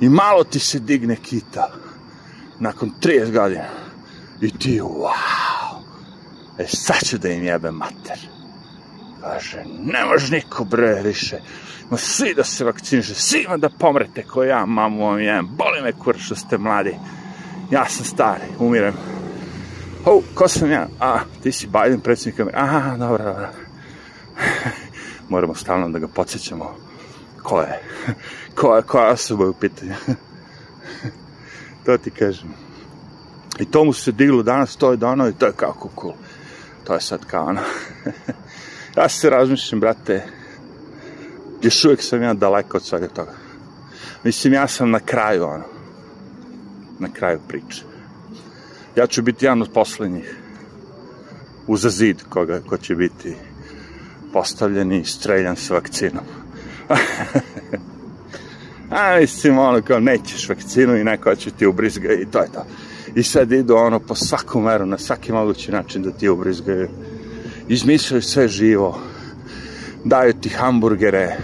i 0.00 0.08
malo 0.08 0.44
ti 0.44 0.58
se 0.58 0.78
digne 0.78 1.16
kita, 1.16 1.70
nakon 2.58 2.92
30 3.02 3.32
godina. 3.32 3.68
I 4.40 4.58
ti, 4.58 4.80
wow, 4.80 5.80
e 6.58 6.66
sad 6.66 7.04
ću 7.04 7.18
da 7.18 7.28
im 7.28 7.44
jebem 7.44 7.74
mater. 7.74 8.35
Kaže, 9.32 9.64
ne 9.82 10.04
može 10.04 10.34
niko 10.34 10.64
bre 10.64 11.02
više. 11.04 11.38
Ma 11.90 11.96
svi 11.96 12.34
da 12.34 12.44
se 12.44 12.64
vakciniše, 12.64 13.14
svi 13.14 13.46
da 13.58 13.68
pomrete 13.68 14.22
ko 14.22 14.44
ja, 14.44 14.66
mamu 14.66 15.06
vam 15.06 15.20
jem. 15.20 15.48
Boli 15.56 15.82
me 15.82 15.92
kur 15.92 16.18
što 16.18 16.36
ste 16.36 16.58
mladi. 16.58 16.94
Ja 17.70 17.86
sam 17.88 18.04
stari, 18.04 18.44
umirem. 18.58 18.94
O, 20.04 20.22
ko 20.34 20.48
sam 20.48 20.70
ja? 20.70 20.88
A, 21.00 21.18
ti 21.42 21.52
si 21.52 21.66
Biden, 21.66 22.00
predsjednik 22.00 22.40
Amerike. 22.40 22.60
Aha, 22.60 22.96
dobro, 22.96 23.24
dobro. 23.24 23.48
Moramo 25.28 25.54
stalno 25.54 25.88
da 25.88 25.98
ga 25.98 26.08
podsjećamo 26.08 26.76
ko 27.42 27.60
je. 27.60 27.80
Koja, 28.60 28.82
koja 28.82 29.08
osoba 29.08 29.44
je 29.44 29.50
u 29.50 29.54
pitanju. 29.54 29.94
to 31.84 31.98
ti 31.98 32.10
kažem. 32.10 32.48
I 33.58 33.64
to 33.64 33.84
mu 33.84 33.92
se 33.92 34.12
diglo 34.12 34.42
danas, 34.42 34.76
to 34.76 34.90
je 34.90 34.96
dano 34.96 35.28
i 35.28 35.32
to 35.32 35.46
je 35.46 35.52
kako 35.52 35.90
cool. 36.00 36.14
To 36.84 36.94
je 36.94 37.00
sad 37.00 37.24
kao 37.24 37.44
ono. 37.46 37.60
Ja 38.96 39.08
se 39.08 39.30
razmišljam, 39.30 39.80
brate, 39.80 40.22
još 41.62 41.84
uvijek 41.84 42.02
sam 42.02 42.22
ja 42.22 42.34
daleko 42.34 42.76
od 42.76 42.84
svega 42.84 43.08
toga. 43.08 43.32
Mislim, 44.24 44.52
ja 44.52 44.68
sam 44.68 44.90
na 44.90 45.00
kraju, 45.00 45.44
ono, 45.44 45.64
na 46.98 47.08
kraju 47.12 47.38
priče. 47.48 47.82
Ja 48.96 49.06
ću 49.06 49.22
biti 49.22 49.44
jedan 49.44 49.62
od 49.62 49.72
poslednjih 49.72 50.36
uza 51.66 51.90
zid 51.90 52.22
koga, 52.28 52.60
ko 52.60 52.76
će 52.76 52.94
biti 52.94 53.36
postavljen 54.32 54.92
i 54.92 55.04
streljan 55.04 55.56
sa 55.56 55.74
vakcinom. 55.74 56.24
A 58.90 59.16
mislim, 59.20 59.58
ono, 59.58 59.82
kao, 59.82 60.00
nećeš 60.00 60.48
vakcinu 60.48 60.96
i 60.96 61.04
neko 61.04 61.34
će 61.34 61.50
ti 61.50 61.66
ubrizga 61.66 62.12
i 62.12 62.26
to 62.26 62.38
je 62.38 62.48
to. 62.52 62.66
I 63.14 63.22
sad 63.22 63.52
idu, 63.52 63.74
ono, 63.74 64.00
po 64.00 64.14
svaku 64.14 64.60
meru, 64.60 64.86
na 64.86 64.98
svaki 64.98 65.32
mogući 65.32 65.72
način 65.72 66.02
da 66.02 66.10
ti 66.10 66.28
ubrizgaju. 66.28 66.88
Izmišljaju 67.68 68.22
sve 68.22 68.48
živo. 68.48 68.98
Daju 70.04 70.32
ti 70.32 70.48
hamburgere, 70.48 71.36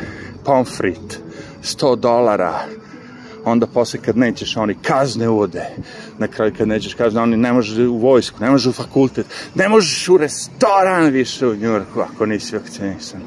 pomfrit, 0.45 1.21
100 1.63 1.97
dolara, 1.97 2.61
onda 3.45 3.67
posle 3.67 4.01
kad 4.01 4.17
nećeš, 4.17 4.57
oni 4.57 4.75
kazne 4.75 5.29
uvode. 5.29 5.67
Na 6.19 6.27
kraju 6.27 6.53
kad 6.59 6.69
nećeš 6.69 6.95
kazne, 6.95 7.21
oni 7.21 7.37
ne 7.37 7.53
može 7.53 7.87
u 7.87 7.99
vojsku, 7.99 8.39
ne 8.41 8.51
može 8.51 8.69
u 8.69 8.73
fakultet, 8.73 9.27
ne 9.55 9.69
možeš 9.69 10.09
u 10.09 10.17
restoran 10.17 11.11
više 11.11 11.47
u 11.47 11.57
Njurku 11.57 12.01
ako 12.01 12.27
nisi 12.27 12.57
vakcinisan. 12.57 13.21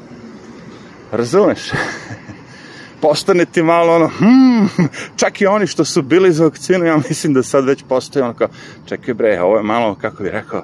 Razumeš? 1.12 1.60
postane 3.00 3.44
ti 3.44 3.62
malo 3.62 3.94
ono, 3.94 4.10
hmm, 4.18 4.68
čak 5.16 5.40
i 5.40 5.46
oni 5.46 5.66
što 5.66 5.84
su 5.84 6.02
bili 6.02 6.32
za 6.32 6.44
vakcinu, 6.44 6.84
ja 6.84 6.96
mislim 7.08 7.34
da 7.34 7.42
sad 7.42 7.64
već 7.64 7.84
postoje 7.88 8.24
ono 8.24 8.34
kao, 8.34 8.48
čekaj 8.86 9.14
bre, 9.14 9.40
ovo 9.40 9.56
je 9.56 9.62
malo, 9.62 9.94
kako 9.94 10.22
bi 10.22 10.28
rekao, 10.28 10.62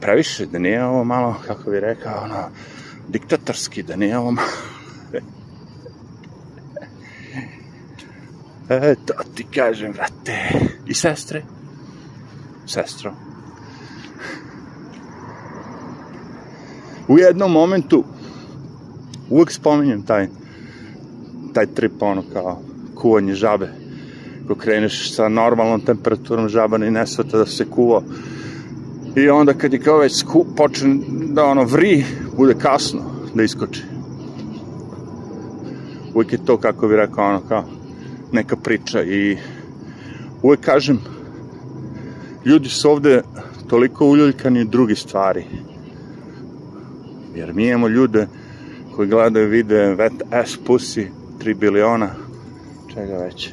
previše, 0.00 0.46
da 0.46 0.58
nije 0.58 0.84
ovo 0.84 1.04
malo, 1.04 1.36
kako 1.46 1.70
bi 1.70 1.80
rekao, 1.80 2.24
ono, 2.24 2.48
diktatorski, 3.08 3.82
da 3.82 3.96
nije 3.96 4.18
ovo 4.18 4.30
malo... 4.30 4.48
e, 8.68 8.94
to 9.06 9.14
ti 9.34 9.46
kažem, 9.54 9.92
vrate. 9.92 10.50
I 10.86 10.94
sestre? 10.94 11.42
Sestro. 12.66 13.12
U 17.08 17.18
jednom 17.18 17.52
momentu 17.52 18.04
uvek 19.30 19.52
spominjem 19.52 20.02
taj 20.02 20.28
taj 21.58 21.66
trip, 21.66 22.02
ono, 22.02 22.22
kao 22.32 22.60
kuvanje 22.94 23.34
žabe. 23.34 23.68
Ko 24.48 24.54
kreneš 24.54 25.14
sa 25.14 25.28
normalnom 25.28 25.80
temperaturom 25.80 26.48
žaba 26.48 26.78
ni 26.78 26.90
ne 26.90 27.06
svata 27.06 27.38
da 27.38 27.46
se 27.46 27.64
kuva. 27.70 28.02
I 29.18 29.28
onda 29.28 29.54
kad 29.54 29.72
je 29.72 29.80
kao 29.80 29.98
već 29.98 30.18
sku, 30.18 30.46
počne 30.56 30.98
da 31.08 31.44
ono 31.44 31.64
vri, 31.64 32.04
bude 32.36 32.54
kasno 32.54 33.00
da 33.34 33.42
iskoči. 33.42 33.82
Uvijek 36.14 36.32
je 36.32 36.44
to, 36.44 36.56
kako 36.56 36.88
bi 36.88 36.96
rekao, 36.96 37.24
ono, 37.24 37.40
kao 37.48 37.64
neka 38.32 38.56
priča 38.56 39.02
i 39.02 39.36
uvijek 40.42 40.60
kažem, 40.60 40.98
ljudi 42.44 42.68
su 42.68 42.90
ovde 42.90 43.22
toliko 43.68 44.06
uljuljkani 44.06 44.64
drugi 44.64 44.94
stvari. 44.94 45.44
Jer 47.34 47.54
mi 47.54 47.68
imamo 47.68 47.88
ljude 47.88 48.26
koji 48.96 49.08
gledaju 49.08 49.48
vide 49.48 49.96
wet 49.96 50.22
ass 50.30 50.58
pussy 50.66 51.06
3 51.38 51.54
biliona, 51.54 52.10
čega 52.94 53.16
već, 53.16 53.48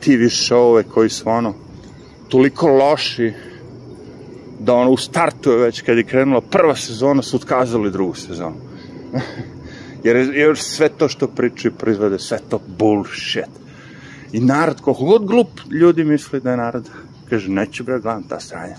TV 0.00 0.28
showove 0.28 0.82
koji 0.82 1.08
su 1.08 1.28
ono, 1.28 1.54
toliko 2.28 2.68
loši, 2.68 3.32
da 4.64 4.74
ono 4.74 4.90
u 4.90 4.96
startu 4.96 5.50
je 5.50 5.56
već 5.56 5.82
kad 5.82 5.96
je 5.96 6.04
krenula 6.04 6.40
prva 6.40 6.76
sezona 6.76 7.22
su 7.22 7.36
otkazali 7.36 7.90
drugu 7.90 8.14
sezonu. 8.14 8.56
jer, 10.04 10.16
jer 10.16 10.58
sve 10.58 10.88
to 10.88 11.08
što 11.08 11.28
pričaju 11.28 11.74
proizvode, 11.74 12.18
sve 12.18 12.38
to 12.48 12.60
bullshit. 12.78 13.50
I 14.32 14.40
narod, 14.40 14.80
koliko 14.80 15.04
god 15.04 15.24
glup 15.24 15.48
ljudi 15.70 16.04
misli 16.04 16.40
da 16.40 16.50
je 16.50 16.56
narod, 16.56 16.90
kaže, 17.30 17.50
neću 17.50 17.84
bre 17.84 18.00
gledam 18.00 18.22
ta 18.22 18.40
stranja. 18.40 18.76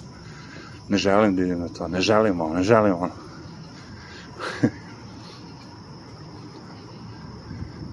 Ne 0.89 0.97
želim 0.97 1.35
da 1.35 1.43
idem 1.43 1.59
na 1.59 1.67
to, 1.67 1.87
ne 1.87 2.01
želim 2.01 2.41
ono, 2.41 2.53
ne 2.53 2.63
želim 2.63 2.93
ono. 2.93 3.13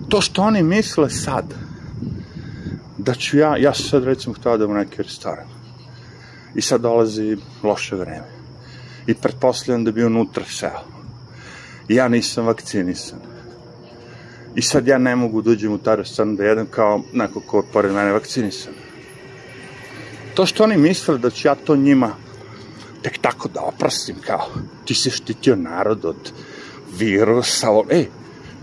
to 0.08 0.20
što 0.20 0.42
oni 0.42 0.62
misle 0.62 1.11
sad, 1.11 1.54
da 2.99 3.14
ću 3.14 3.38
ja, 3.38 3.56
ja 3.56 3.75
sam 3.75 3.84
sad 3.84 4.04
recimo 4.04 4.34
htio 4.34 4.56
da 4.56 4.66
u 4.66 4.75
neki 4.75 5.02
restoran. 5.02 5.62
I 6.54 6.61
sad 6.61 6.80
dolazi 6.80 7.37
loše 7.62 7.97
vreme. 7.97 8.28
I 9.06 9.14
pretpostavljam 9.14 9.85
da 9.85 9.92
bi 9.92 10.04
unutra 10.04 10.44
seo. 10.44 10.80
I 11.88 11.94
ja 11.94 12.09
nisam 12.09 12.47
vakcinisan. 12.47 13.18
I 14.54 14.62
sad 14.62 14.87
ja 14.87 14.99
ne 14.99 15.16
mogu 15.16 15.42
da 15.42 15.50
uđem 15.50 15.73
u 15.73 15.78
taj 15.78 15.97
restoran 15.97 16.37
da 16.37 16.44
jedem 16.44 16.66
kao 16.66 17.02
neko 17.12 17.40
ko 17.40 17.56
je 17.56 17.73
pored 17.73 17.92
mene 17.92 18.12
vakcinisan. 18.12 18.73
To 20.35 20.47
što 20.47 20.64
oni 20.64 20.76
misle 20.76 21.18
da 21.18 21.30
ću 21.30 21.49
ja 21.49 21.54
to 21.54 21.76
njima 21.76 22.14
tek 23.02 23.18
tako 23.18 23.49
da 23.49 23.61
oprostim, 23.61 24.16
kao 24.26 24.49
ti 24.85 24.94
si 24.94 25.11
štitio 25.11 25.56
narod 25.56 26.04
od 26.04 26.32
virusa, 26.99 27.68
ej, 27.90 28.06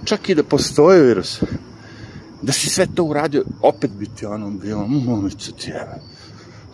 čak 0.06 0.30
i 0.30 0.36
da 0.36 0.44
postoje 0.44 1.02
virus, 1.02 1.42
da 2.42 2.52
si 2.52 2.70
sve 2.70 2.88
to 2.96 3.04
uradio, 3.04 3.44
opet 3.62 3.92
bi 3.92 4.06
ti 4.06 4.26
ono 4.26 4.50
bilo, 4.50 4.88
momicu 4.88 5.52
ti 5.52 5.72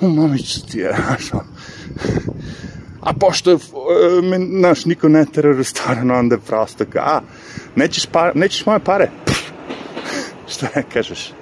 je, 0.01 0.07
momicu 0.07 0.67
ti 0.67 0.79
je, 0.79 0.95
znaš, 1.05 1.29
A 3.05 3.13
pošto 3.13 3.51
je, 3.51 3.55
e, 3.55 4.39
naš, 4.39 4.85
niko 4.85 5.09
ne 5.09 5.25
tera 5.25 5.51
restoran, 5.51 6.11
onda 6.11 6.35
je 6.35 6.41
prosto 6.41 6.85
kao, 6.89 7.03
a, 7.05 7.21
nećeš, 7.75 8.05
par, 8.05 8.31
nećeš 8.35 8.65
moje 8.65 8.79
pare? 8.79 9.09
Šta 10.51 10.67
ne 10.75 10.83
kažeš? 10.93 11.33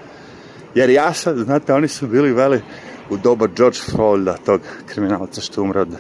Jer 0.76 0.90
ja 0.90 1.14
sad, 1.14 1.38
znate, 1.38 1.74
oni 1.74 1.88
su 1.88 2.08
bili 2.08 2.34
veli 2.34 2.62
u 3.10 3.18
doba 3.18 3.48
George 3.48 3.78
Floyda, 3.92 4.36
tog 4.46 4.62
kriminalca 4.86 5.42
što 5.42 5.62
umre 5.62 5.82
od, 5.82 5.96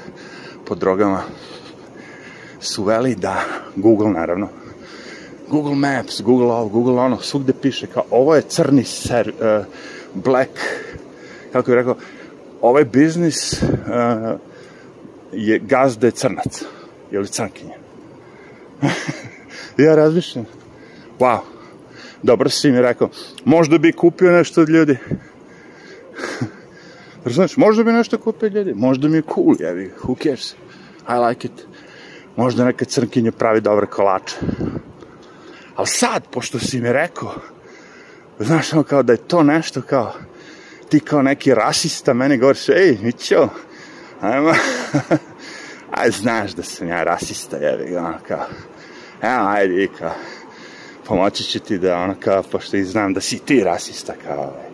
po 0.65 0.75
drogama, 0.75 1.21
su 2.59 2.83
veli 2.83 3.15
da, 3.15 3.41
Google 3.75 4.09
naravno, 4.09 4.49
Google 5.49 5.75
Maps, 5.75 6.21
Google 6.21 6.51
ovo, 6.51 6.69
Google 6.69 7.01
ono, 7.01 7.21
svugde 7.21 7.53
piše 7.61 7.87
kao 7.87 8.03
ovo 8.11 8.35
je 8.35 8.41
crni 8.41 8.83
ser, 8.83 9.29
uh, 9.29 9.65
black, 10.13 10.51
kako 11.51 11.71
bih 11.71 11.75
rekao, 11.75 11.95
ovaj 12.63 12.85
biznis 12.85 13.61
uh, 13.63 13.69
je 15.31 15.59
gazda 15.59 16.07
je 16.07 16.11
crnac, 16.11 16.63
ili 17.11 17.27
crnkinja. 17.27 17.75
ja 19.85 19.95
razmišljam, 19.95 20.45
wow, 21.19 21.39
dobro 22.21 22.49
si 22.49 22.71
mi 22.71 22.81
rekao, 22.81 23.09
možda 23.45 23.77
bi 23.77 23.91
kupio 23.91 24.31
nešto 24.31 24.61
od 24.61 24.69
ljudi. 24.69 24.97
Razumiješ, 27.25 27.57
možda 27.57 27.83
bi 27.83 27.91
nešto 27.91 28.17
kupio 28.17 28.47
od 28.47 28.53
ljudi, 28.53 28.73
možda 28.73 29.07
mi 29.07 29.17
je 29.17 29.23
cool, 29.35 29.55
jevi, 29.59 29.91
who 30.03 30.23
cares, 30.23 30.55
I 31.09 31.27
like 31.27 31.47
it. 31.47 31.67
Možda 32.35 32.65
neka 32.65 32.85
crnkinja 32.85 33.31
pravi 33.31 33.61
dobre 33.61 33.85
kolače. 33.85 34.35
Ali 35.75 35.87
sad, 35.87 36.23
pošto 36.31 36.59
si 36.59 36.81
mi 36.81 36.93
rekao, 36.93 37.33
znaš, 38.39 38.69
kao 38.89 39.03
da 39.03 39.13
je 39.13 39.17
to 39.17 39.43
nešto 39.43 39.81
kao, 39.81 40.13
ti 40.93 40.99
kao 40.99 41.21
neki 41.21 41.53
rasista, 41.53 42.13
meni 42.13 42.37
govoriš, 42.37 42.69
ej, 42.69 42.97
Mićo, 43.01 43.49
ajmo, 44.21 44.53
aj, 45.99 46.11
znaš 46.11 46.51
da 46.51 46.63
sam 46.63 46.87
ja 46.87 47.03
rasista, 47.03 47.57
ga, 47.59 47.77
ono 47.97 48.17
kao, 48.27 48.45
evo, 49.21 49.47
ajde, 49.47 49.87
kao, 49.99 50.11
pomoći 51.05 51.43
ću 51.43 51.59
ti 51.59 51.77
da, 51.77 51.97
ono 51.97 52.15
kao, 52.19 52.43
pošto 52.43 52.77
i 52.77 52.83
znam 52.83 53.13
da 53.13 53.21
si 53.21 53.39
ti 53.39 53.63
rasista, 53.63 54.13
kao, 54.27 54.37
ovaj, 54.37 54.69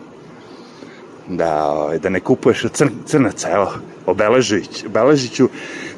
da, 1.28 1.64
ovaj, 1.64 1.98
da 1.98 2.08
ne 2.08 2.20
kupuješ 2.20 2.64
od 2.64 2.72
crn, 2.72 2.90
crnaca, 3.06 3.50
evo, 3.50 3.72
obeležit, 4.06 4.84
obeležit 4.86 5.32
ću 5.32 5.48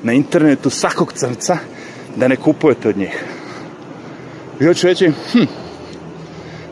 na 0.02 0.12
internetu 0.12 0.70
svakog 0.70 1.12
crnca 1.12 1.58
da 2.16 2.28
ne 2.28 2.36
kupujete 2.36 2.88
od 2.88 2.96
njih. 2.96 3.24
I 4.60 4.64
hoću 4.64 4.86
reći, 4.86 5.12
hm, 5.32 5.44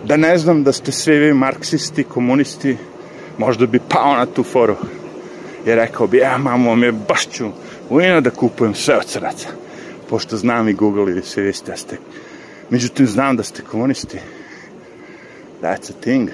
da 0.05 0.17
ne 0.17 0.39
znam 0.39 0.65
da 0.65 0.73
ste 0.73 0.93
svi 0.93 1.19
vi 1.19 1.35
marksisti, 1.35 2.05
komunisti, 2.05 2.77
možda 3.39 3.67
bi 3.67 3.81
pao 3.89 4.17
na 4.17 4.27
tu 4.27 4.43
foru. 4.43 4.77
I 5.67 5.75
rekao 5.75 6.07
bi, 6.07 6.19
ja 6.19 6.39
mamo, 6.39 6.77
mi 6.77 6.87
je 6.87 6.93
baš 6.93 7.29
ću 7.29 7.49
u 7.91 8.01
ino 8.01 8.21
da 8.21 8.31
kupujem 8.31 8.75
sve 8.75 8.97
od 8.97 9.05
crnaca. 9.05 9.49
Pošto 10.09 10.37
znam 10.37 10.69
i 10.69 10.73
Google 10.73 11.19
i 11.19 11.23
svi 11.23 11.43
vi 11.43 11.53
ste, 11.53 11.77
ste. 11.77 11.99
Međutim, 12.71 13.07
znam 13.07 13.37
da 13.37 13.43
ste 13.43 13.63
komunisti. 13.63 14.19
That's 15.63 15.91
a 15.91 16.01
thing. 16.01 16.31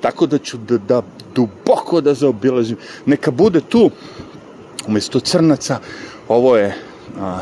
Tako 0.00 0.26
da 0.26 0.38
ću 0.38 0.58
da, 0.58 0.78
da 0.78 1.02
duboko 1.34 2.00
da 2.00 2.14
zaobilazim. 2.14 2.76
Neka 3.06 3.30
bude 3.30 3.60
tu, 3.60 3.90
umjesto 4.86 5.20
crnaca, 5.20 5.78
ovo 6.28 6.56
je... 6.56 6.74
A, 7.20 7.38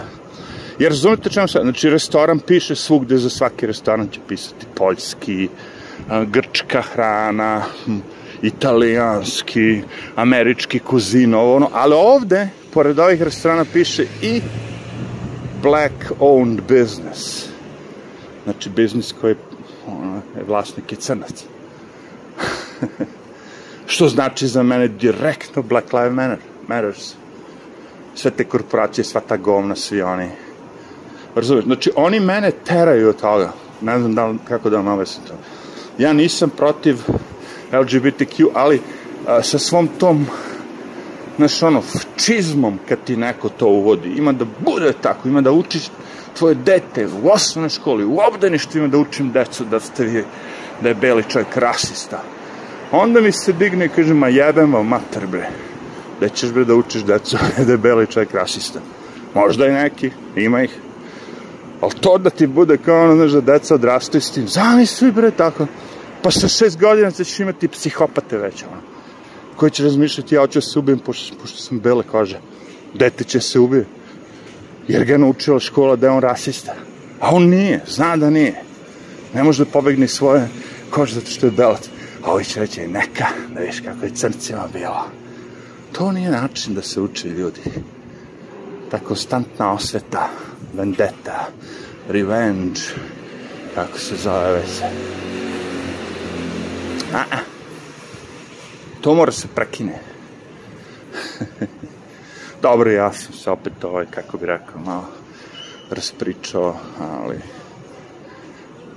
jer 0.79 0.91
razumete 0.91 1.31
čemu 1.31 1.49
sad? 1.49 1.63
Znači, 1.63 1.91
restoran 1.91 2.39
piše 2.39 2.77
svugde, 2.77 3.19
za 3.19 3.31
svaki 3.31 3.67
restoran 3.67 4.09
će 4.09 4.21
pisati 4.29 4.67
poljski, 4.75 5.49
a, 6.09 6.25
grčka 6.25 6.83
hrana, 6.83 7.63
hm, 7.85 7.99
italijanski, 8.43 9.83
američki 10.17 10.79
kuzin, 10.79 11.35
ovo 11.35 11.57
ono, 11.57 11.71
ali 11.73 11.95
ovde, 11.95 12.49
pored 12.73 12.99
ovih 12.99 13.23
restorana, 13.23 13.65
piše 13.73 14.07
i 14.23 14.41
black 15.63 16.13
owned 16.21 16.61
business. 16.61 17.47
Znači, 18.45 18.71
biznis 18.71 19.15
koji 19.21 19.35
ono, 19.87 20.15
je 20.37 20.45
vlasnik 20.49 20.93
i 20.93 20.97
crnac. 20.97 21.45
Što 23.87 24.09
znači 24.09 24.47
za 24.47 24.63
mene 24.63 24.89
direktno 24.89 25.63
Black 25.63 25.93
Lives 25.93 26.13
Matter, 26.13 26.39
Matters. 26.67 27.15
Sve 28.15 28.31
te 28.31 28.45
korporacije, 28.45 29.05
sva 29.05 29.21
ta 29.21 29.37
govna, 29.37 29.77
svi 29.77 30.03
oni. 30.03 30.29
Razumiješ? 31.35 31.65
Znači, 31.65 31.91
oni 31.97 32.21
mene 32.21 32.51
teraju 32.51 33.09
od 33.09 33.21
toga. 33.21 33.53
Ne 33.81 33.99
znam 33.99 34.15
da 34.15 34.35
kako 34.49 34.71
da 34.71 34.77
vam 34.77 34.87
objasnim 34.89 35.27
to. 35.27 35.35
Ja 35.99 36.13
nisam 36.13 36.51
protiv 36.51 36.97
LGBTQ, 37.73 38.47
ali 38.55 38.81
a, 39.27 39.43
sa 39.43 39.59
svom 39.59 39.89
tom 39.99 40.27
znaš 41.39 41.63
ono, 41.63 41.83
čizmom 42.17 42.79
kad 42.89 42.99
ti 43.05 43.17
neko 43.17 43.49
to 43.49 43.67
uvodi. 43.67 44.09
Ima 44.09 44.33
da 44.33 44.45
bude 44.61 44.93
tako, 44.93 45.29
ima 45.29 45.41
da 45.41 45.53
učiš 45.53 45.91
tvoje 46.39 46.55
dete 46.55 47.07
u 47.23 47.29
osnovnoj 47.29 47.71
školi, 47.71 48.05
u 48.05 48.19
obdaništu 48.29 48.79
ima 48.79 48.89
da 48.89 48.99
učim 48.99 49.33
decu 49.33 49.65
da 49.65 49.81
ste 49.81 50.05
vi, 50.05 50.25
da 50.83 50.89
je 50.89 50.95
beli 50.95 51.25
čovjek 51.29 51.57
rasista. 51.57 52.23
Onda 52.93 53.21
mi 53.21 53.33
se 53.33 53.53
digne 53.53 53.85
i 53.85 53.89
kaže, 53.89 54.15
ma 54.15 54.29
jebem 54.29 54.75
vam 54.75 54.87
mater 54.87 55.27
bre, 55.27 55.51
da 56.21 56.29
ćeš 56.29 56.53
bre 56.53 56.65
da 56.65 56.75
učiš 56.75 57.03
decu 57.03 57.37
da 57.67 57.73
je 57.73 57.79
beli 57.79 58.07
čovjek 58.07 58.35
rasista. 58.35 58.81
Možda 59.35 59.67
i 59.67 59.73
neki, 59.73 60.11
ima 60.37 60.63
ih. 60.63 60.79
Ali 61.81 61.93
to 62.01 62.19
da 62.19 62.31
ti 62.31 62.47
bude 62.47 62.77
kao 62.77 63.05
ono, 63.05 63.17
znaš, 63.17 63.31
da 63.31 63.41
deca 63.41 63.75
odrastaju 63.75 64.23
s 64.23 64.31
tim, 64.31 64.49
zamisli 64.49 65.13
bre 65.13 65.31
tako, 65.31 65.67
pa 66.23 66.31
sa 66.31 66.49
šest 66.49 66.79
godina 66.79 67.11
ćeš 67.11 67.41
imati 67.41 67.69
psihopate 67.69 68.39
već, 68.39 68.63
ono, 68.63 68.81
koji 69.57 69.71
će 69.71 69.85
razmišljati, 69.85 70.35
ja 70.35 70.41
hoću 70.41 70.59
da 70.59 70.67
se 70.67 70.79
ubijem 70.79 70.99
pošto, 70.99 71.37
pošto 71.41 71.59
sam 71.59 71.81
bele 71.81 72.03
kože. 72.03 72.39
Dete 72.95 73.25
će 73.25 73.41
se 73.41 73.59
ubije. 73.59 73.87
Jer 74.89 75.05
ga 75.05 75.13
je 75.13 75.19
naučila 75.19 75.61
škola 75.61 75.97
da 75.97 76.07
je 76.07 76.13
on 76.13 76.23
rasista. 76.23 76.75
A 77.21 77.35
on 77.35 77.49
nije, 77.49 77.81
zna 77.87 78.17
da 78.17 78.31
nije. 78.31 78.63
Ne 79.35 79.43
može 79.43 79.65
da 79.65 79.71
pobegne 79.71 80.09
svoje 80.09 80.49
kože 80.91 81.15
zato 81.15 81.31
što 81.31 81.47
je 81.47 81.53
belac. 81.53 81.89
A 82.25 82.33
ovi 82.33 82.45
će 82.45 82.61
reći, 82.61 82.87
neka, 82.87 83.27
da 83.55 83.61
viš 83.61 83.81
kako 83.81 84.05
je 84.05 84.15
crncima 84.15 84.69
bilo. 84.73 85.05
To 85.93 86.13
nije 86.13 86.31
način 86.31 86.75
da 86.75 86.83
se 86.83 87.01
uče 87.01 87.29
ljudi. 87.29 87.61
Ta 88.91 88.99
konstantna 88.99 89.73
osveta, 89.73 90.29
vendetta, 90.75 91.49
revenge, 92.09 92.81
kako 93.75 93.99
se 93.99 94.17
zove 94.17 94.53
već. 94.53 94.83
A, 97.13 97.19
a. 97.19 97.39
To 99.01 99.15
mora 99.15 99.33
se 99.33 99.49
prekine. 99.55 99.99
Dobro, 102.63 102.91
ja 102.91 103.13
sam 103.13 103.33
se 103.33 103.51
opet 103.51 103.85
ovaj, 103.85 104.07
kako 104.11 104.39
bi 104.39 104.47
rekao, 104.47 104.81
malo 104.85 105.05
raspričao, 105.91 106.77
ali 107.01 107.37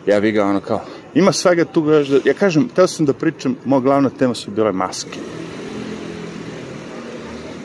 ja 0.06 0.20
bih 0.20 0.34
ga 0.34 0.46
ono 0.46 0.60
kao, 0.60 0.82
ima 1.14 1.32
svega 1.32 1.66
tu, 1.66 1.86
ja 2.26 2.34
kažem, 2.34 2.70
teo 2.76 2.88
sam 2.88 3.06
da 3.06 3.14
pričam, 3.14 3.56
moja 3.66 3.80
glavna 3.80 4.10
tema 4.10 4.36
su 4.36 4.52
bile 4.52 4.72
maske. 4.72 5.20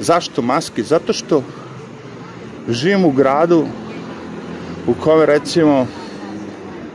Zašto 0.01 0.43
maske? 0.43 0.83
Zato 0.83 1.13
što 1.13 1.43
živim 2.69 3.05
u 3.05 3.11
gradu 3.11 3.67
u 4.87 4.95
kome 4.95 5.27
recimo 5.27 5.87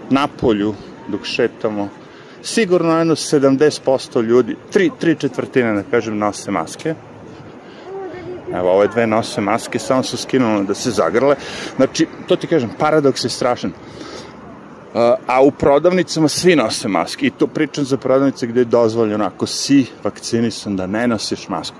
na 0.09 0.27
polju 0.27 0.73
dok 1.07 1.25
šetamo 1.25 1.89
sigurno 2.41 2.97
jedno 2.97 3.15
70% 3.15 4.23
ljudi, 4.23 4.55
tri, 4.71 4.91
tri 4.99 5.15
četvrtine, 5.15 5.73
da 5.73 5.83
kažem, 5.91 6.17
nose 6.17 6.51
maske. 6.51 6.95
Evo, 8.53 8.71
ove 8.71 8.87
dve 8.87 9.07
nose 9.07 9.41
maske, 9.41 9.79
samo 9.79 10.03
su 10.03 10.17
skinule 10.17 10.63
da 10.63 10.73
se 10.73 10.91
zagrle. 10.91 11.35
Znači, 11.75 12.07
to 12.27 12.35
ti 12.35 12.47
kažem, 12.47 12.69
paradoks 12.79 13.23
je 13.23 13.29
strašan. 13.29 13.71
A 15.27 15.41
u 15.41 15.51
prodavnicama 15.51 16.27
svi 16.27 16.55
nose 16.55 16.87
maske. 16.87 17.25
I 17.25 17.31
to 17.31 17.47
pričam 17.47 17.85
za 17.85 17.97
prodavnice 17.97 18.47
gde 18.47 18.61
je 18.61 18.65
dozvoljeno, 18.65 19.25
ako 19.25 19.47
si 19.47 19.85
vakcinisan, 20.03 20.75
da 20.75 20.87
ne 20.87 21.07
nosiš 21.07 21.47
masku. 21.47 21.77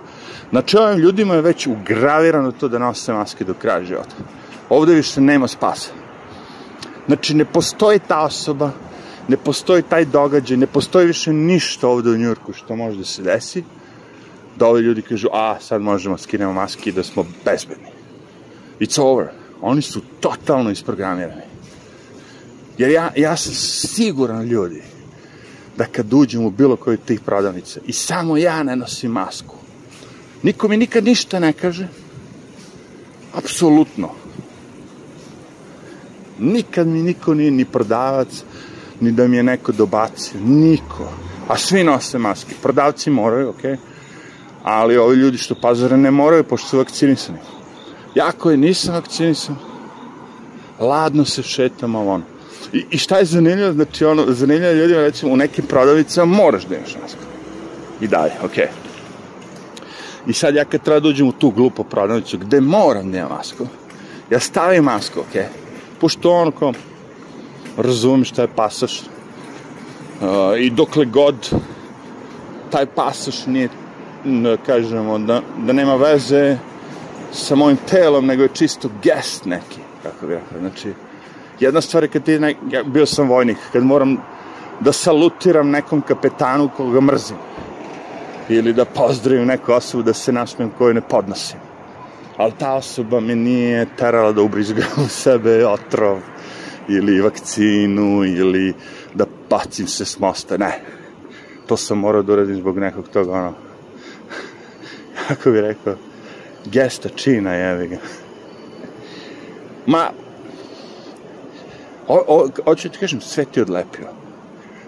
Znači, 0.50 0.78
ovim 0.78 1.00
ljudima 1.00 1.34
je 1.34 1.42
već 1.42 1.68
ugravirano 1.68 2.52
to 2.52 2.68
da 2.68 2.80
nose 2.80 3.14
maske 3.14 3.44
do 3.44 3.54
kraja 3.54 3.84
života. 3.84 4.16
Ovde 4.70 4.94
više 4.94 5.22
nema 5.22 5.48
spasa. 5.48 5.92
Znači, 7.08 7.34
ne 7.34 7.46
postoji 7.46 8.00
ta 8.00 8.22
osoba 8.22 8.72
ne 9.28 9.38
postoji 9.38 9.84
taj 9.84 10.06
događaj, 10.06 10.58
ne 10.58 10.68
postoji 10.68 11.08
više 11.08 11.34
ništa 11.34 11.88
ovde 11.88 12.10
u 12.10 12.18
Njurku 12.18 12.54
što 12.54 12.76
može 12.76 12.98
da 12.98 13.06
se 13.06 13.24
desi, 13.24 13.64
da 14.56 14.68
ovi 14.68 14.82
ljudi 14.82 15.02
kažu, 15.02 15.28
a, 15.34 15.60
sad 15.60 15.82
možemo 15.82 16.18
skinemo 16.18 16.54
maske 16.54 16.92
da 16.92 17.04
smo 17.04 17.26
bezbedni. 17.46 17.92
It's 18.80 19.02
over. 19.02 19.28
Oni 19.62 19.82
su 19.82 20.02
totalno 20.20 20.72
isprogramirani. 20.72 21.42
Jer 22.78 22.92
ja, 22.92 23.12
ja 23.16 23.38
sam 23.38 23.54
siguran 23.54 24.44
ljudi 24.44 24.82
da 25.78 25.86
kad 25.86 26.14
uđem 26.14 26.46
u 26.46 26.52
bilo 26.52 26.76
koju 26.76 26.98
tih 26.98 27.20
prodavnica 27.20 27.80
i 27.86 27.94
samo 27.94 28.38
ja 28.38 28.64
ne 28.64 28.76
nosim 28.76 29.12
masku, 29.12 29.56
niko 30.44 30.68
mi 30.68 30.78
nikad 30.78 31.04
ništa 31.04 31.40
ne 31.40 31.54
kaže, 31.54 31.88
apsolutno. 33.34 34.10
Nikad 36.40 36.88
mi 36.88 37.04
niko 37.04 37.34
nije 37.34 37.52
ni 37.52 37.66
prodavac, 37.66 38.44
ni 39.02 39.12
da 39.12 39.28
mi 39.28 39.38
je 39.38 39.44
neko 39.44 39.72
dobacio, 39.72 40.40
niko. 40.40 41.12
A 41.48 41.58
svi 41.58 41.84
nose 41.84 42.18
maske. 42.18 42.56
Prodavci 42.62 43.10
moraju, 43.10 43.50
okej. 43.50 43.78
Ali 44.64 44.98
ovi 44.98 45.16
ljudi 45.16 45.38
što 45.38 45.56
pazare 45.56 45.98
ne 45.98 46.12
moraju, 46.12 46.44
pošto 46.44 46.68
su 46.68 46.78
vakcinisani. 46.78 47.38
Ja 48.16 48.32
koji 48.32 48.58
nisam 48.58 48.94
vakcinisan, 48.94 49.56
ladno 50.80 51.26
se 51.26 51.44
šetam 51.44 51.96
ono. 51.96 52.24
I, 52.74 52.86
I 52.90 52.98
šta 52.98 53.18
je 53.18 53.26
zanimljivo? 53.26 53.74
Znači, 53.74 54.06
ono, 54.06 54.26
zanimljivo 54.28 54.74
ljudima, 54.74 55.02
recimo, 55.02 55.34
u 55.34 55.38
nekim 55.38 55.66
prodavicama 55.66 56.36
moraš 56.36 56.64
da 56.64 56.76
imaš 56.76 56.96
masku. 57.02 57.20
I 58.02 58.08
dalje, 58.08 58.32
okej. 58.44 58.68
I 60.28 60.34
sad 60.34 60.56
ja 60.56 60.66
kad 60.66 60.82
treba 60.82 61.00
da 61.00 61.08
uđem 61.08 61.28
u 61.28 61.32
tu 61.32 61.50
glupu 61.50 61.84
prodavnicu, 61.84 62.38
gde 62.38 62.62
moram 62.62 63.12
da 63.12 63.18
imam 63.18 63.32
masku, 63.32 63.68
ja 64.30 64.40
stavim 64.40 64.84
masku. 64.84 65.20
Okay. 65.34 65.46
Pošto 66.02 66.32
ono 66.32 66.52
kao, 66.52 66.74
razumem 67.78 68.26
šta 68.26 68.42
je 68.42 68.48
pasaš. 68.56 69.02
I 70.60 70.70
dokle 70.70 71.06
god 71.06 71.36
taj 72.72 72.86
pasaš 72.86 73.46
nije, 73.46 73.70
da 74.26 74.58
kažemo, 74.58 75.20
da, 75.20 75.42
da 75.58 75.74
nema 75.74 75.96
veze 75.96 76.58
sa 77.32 77.56
mojim 77.56 77.78
telom, 77.90 78.26
nego 78.26 78.44
je 78.44 78.50
čisto 78.54 78.90
gest 79.04 79.46
neki, 79.46 79.80
kako 80.04 80.28
bih 80.28 80.38
rekao. 80.38 80.60
Znači, 80.60 80.94
jedna 81.60 81.82
stvar 81.82 82.04
je 82.04 82.10
kad 82.10 82.24
ti, 82.24 82.40
ne, 82.40 82.56
ja 82.72 82.84
bio 82.84 83.06
sam 83.06 83.30
vojnik, 83.30 83.58
kad 83.74 83.84
moram 83.84 84.18
da 84.80 84.92
salutiram 84.92 85.70
nekom 85.70 86.02
kapetanu 86.02 86.70
koga 86.78 87.02
mrzim. 87.02 87.38
Ili 88.50 88.74
da 88.74 88.86
pozdravim 88.86 89.48
neku 89.48 89.72
osobu 89.72 90.04
da 90.04 90.14
se 90.14 90.32
nasmijem 90.32 90.72
koju 90.78 90.94
ne 90.94 91.02
podnosim. 91.02 91.60
Ali 92.38 92.52
ta 92.58 92.74
osoba 92.74 93.20
me 93.20 93.36
nije 93.36 93.86
terala 93.98 94.32
da 94.32 94.42
ubrizgam 94.42 95.06
u 95.06 95.08
sebe 95.08 95.68
otrov 95.68 96.20
ili 96.90 97.22
vakcinu 97.22 98.24
ili 98.26 98.74
da 99.14 99.26
bacim 99.50 99.88
se 99.88 100.06
s 100.06 100.20
mosta, 100.20 100.58
ne. 100.58 100.80
To 101.68 101.78
sam 101.78 101.98
morao 101.98 102.22
da 102.22 102.34
uradim 102.34 102.56
zbog 102.56 102.78
nekog 102.78 103.08
toga, 103.08 103.32
ono, 103.32 103.54
kako 105.28 105.52
bi 105.52 105.62
rekao, 105.62 105.96
gesta 106.66 107.10
čina, 107.10 107.54
jevi 107.54 107.88
ga. 107.88 107.98
Ma, 109.86 110.12
o, 112.08 112.24
o, 112.28 112.50
hoću 112.64 112.90
ti 112.90 112.98
kažem, 112.98 113.22
sve 113.22 113.46
ti 113.46 113.62
odlepio. 113.62 114.08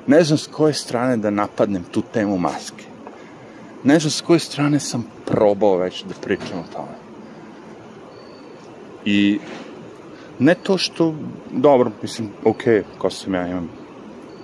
Ne 0.08 0.24
znam 0.24 0.38
s 0.38 0.48
koje 0.48 0.74
strane 0.74 1.18
da 1.18 1.30
napadnem 1.30 1.84
tu 1.92 2.02
temu 2.14 2.38
maske. 2.38 2.84
Ne 3.84 4.00
znam 4.00 4.12
s 4.12 4.22
koje 4.22 4.40
strane 4.40 4.80
sam 4.80 5.08
probao 5.26 5.78
već 5.78 6.04
da 6.04 6.14
pričam 6.22 6.60
o 6.60 6.74
tome. 6.74 6.98
I 9.06 9.40
ne 10.39 10.56
to 10.56 10.78
što, 10.78 11.15
dobro, 11.52 11.91
mislim, 12.02 12.30
ok, 12.43 12.63
ko 12.98 13.10
sam 13.10 13.34
ja, 13.34 13.48
imam 13.48 13.69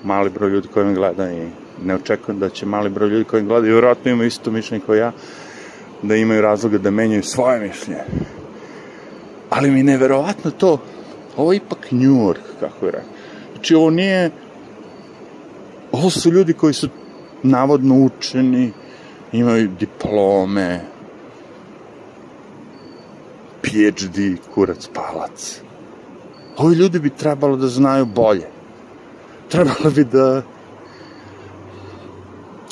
mali 0.04 0.30
broj 0.30 0.50
ljudi 0.50 0.68
koji 0.68 0.86
me 0.86 0.94
gleda 0.94 1.32
i 1.32 1.48
ne 1.84 1.96
očekujem 1.96 2.40
da 2.40 2.50
će 2.50 2.66
mali 2.66 2.90
broj 2.90 3.10
ljudi 3.10 3.24
koji 3.24 3.44
me 3.44 3.48
gleda 3.48 3.68
i 3.68 3.72
vjerojatno 3.72 4.12
ima 4.12 4.26
isto 4.26 4.52
mišljenje 4.52 4.84
kao 4.86 4.96
ja, 4.96 5.12
da 6.02 6.16
imaju 6.16 6.42
razloga 6.42 6.78
da 6.78 6.92
menjaju 6.92 7.24
svoje 7.24 7.60
mišljenje. 7.60 8.02
Ali 9.50 9.72
mi 9.72 9.80
je 9.80 9.84
neverovatno 9.84 10.52
to, 10.52 10.82
ovo 11.38 11.54
je 11.54 11.58
ipak 11.58 11.92
New 11.92 12.14
York, 12.14 12.42
kako 12.60 12.86
je 12.86 12.92
rekao. 12.92 13.10
Znači, 13.54 13.76
ovo 13.76 13.90
nije, 13.90 14.32
ovo 15.92 16.10
su 16.10 16.32
ljudi 16.32 16.54
koji 16.54 16.74
su 16.74 16.90
navodno 17.44 17.96
učeni, 17.96 18.72
imaju 19.32 19.70
diplome, 19.80 20.82
PhD, 23.62 24.38
kurac, 24.54 24.90
palac. 24.94 25.62
Ovi 26.60 26.76
ljudi 26.76 27.00
bi 27.00 27.10
trebalo 27.10 27.56
da 27.56 27.68
znaju 27.68 28.06
bolje. 28.06 28.48
Trebalo 29.50 29.92
bi 29.96 30.04
da 30.04 30.42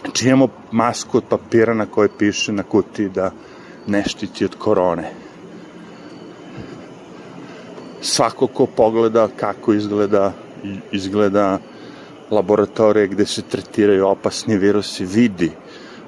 Znači 0.08 0.28
imamo 0.28 0.48
masku 0.72 1.18
od 1.18 1.24
papira 1.30 1.74
na 1.74 1.86
kojoj 1.86 2.10
piše 2.18 2.52
na 2.52 2.64
kuti 2.64 3.10
da 3.10 3.32
ne 3.88 4.04
štiti 4.08 4.46
od 4.46 4.56
korone. 4.56 5.12
Svako 8.02 8.48
ko 8.48 8.66
pogleda 8.66 9.28
kako 9.40 9.74
izgleda, 9.74 10.34
izgleda 10.92 11.60
laboratorije 12.32 13.08
gde 13.08 13.26
se 13.26 13.42
tretiraju 13.42 14.08
opasni 14.08 14.58
virusi 14.58 15.06
vidi 15.06 15.52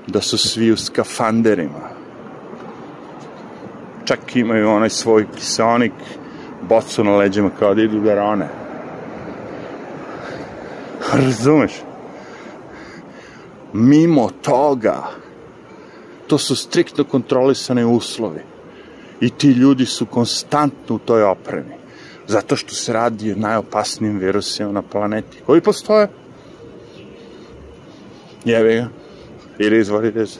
da 0.07 0.21
su 0.21 0.37
svi 0.37 0.71
u 0.71 0.77
skafanderima. 0.77 1.89
Čak 4.05 4.35
imaju 4.35 4.69
onaj 4.69 4.89
svoj 4.89 5.27
kiseonik, 5.35 5.93
bocu 6.69 7.03
na 7.03 7.15
leđima 7.15 7.49
kao 7.59 7.73
da 7.75 7.81
idu 7.81 8.01
garone. 8.01 8.47
Razumeš? 11.13 11.71
Mimo 13.73 14.29
toga, 14.41 15.03
to 16.27 16.37
su 16.37 16.55
striktno 16.55 17.03
kontrolisane 17.03 17.85
uslovi. 17.85 18.41
I 19.21 19.29
ti 19.29 19.47
ljudi 19.47 19.85
su 19.85 20.05
konstantno 20.05 20.95
u 20.95 20.99
toj 20.99 21.23
opremi. 21.23 21.79
Zato 22.27 22.55
što 22.55 22.73
se 22.73 22.93
radi 22.93 23.31
o 23.31 23.35
najopasnijim 23.35 24.19
virusima 24.19 24.71
na 24.71 24.81
planeti. 24.81 25.37
Koji 25.45 25.61
postoje? 25.61 26.07
Jevi 28.45 28.75
ga. 28.75 28.87
Ili 29.57 29.79
izvorite 29.79 30.25
se. 30.25 30.39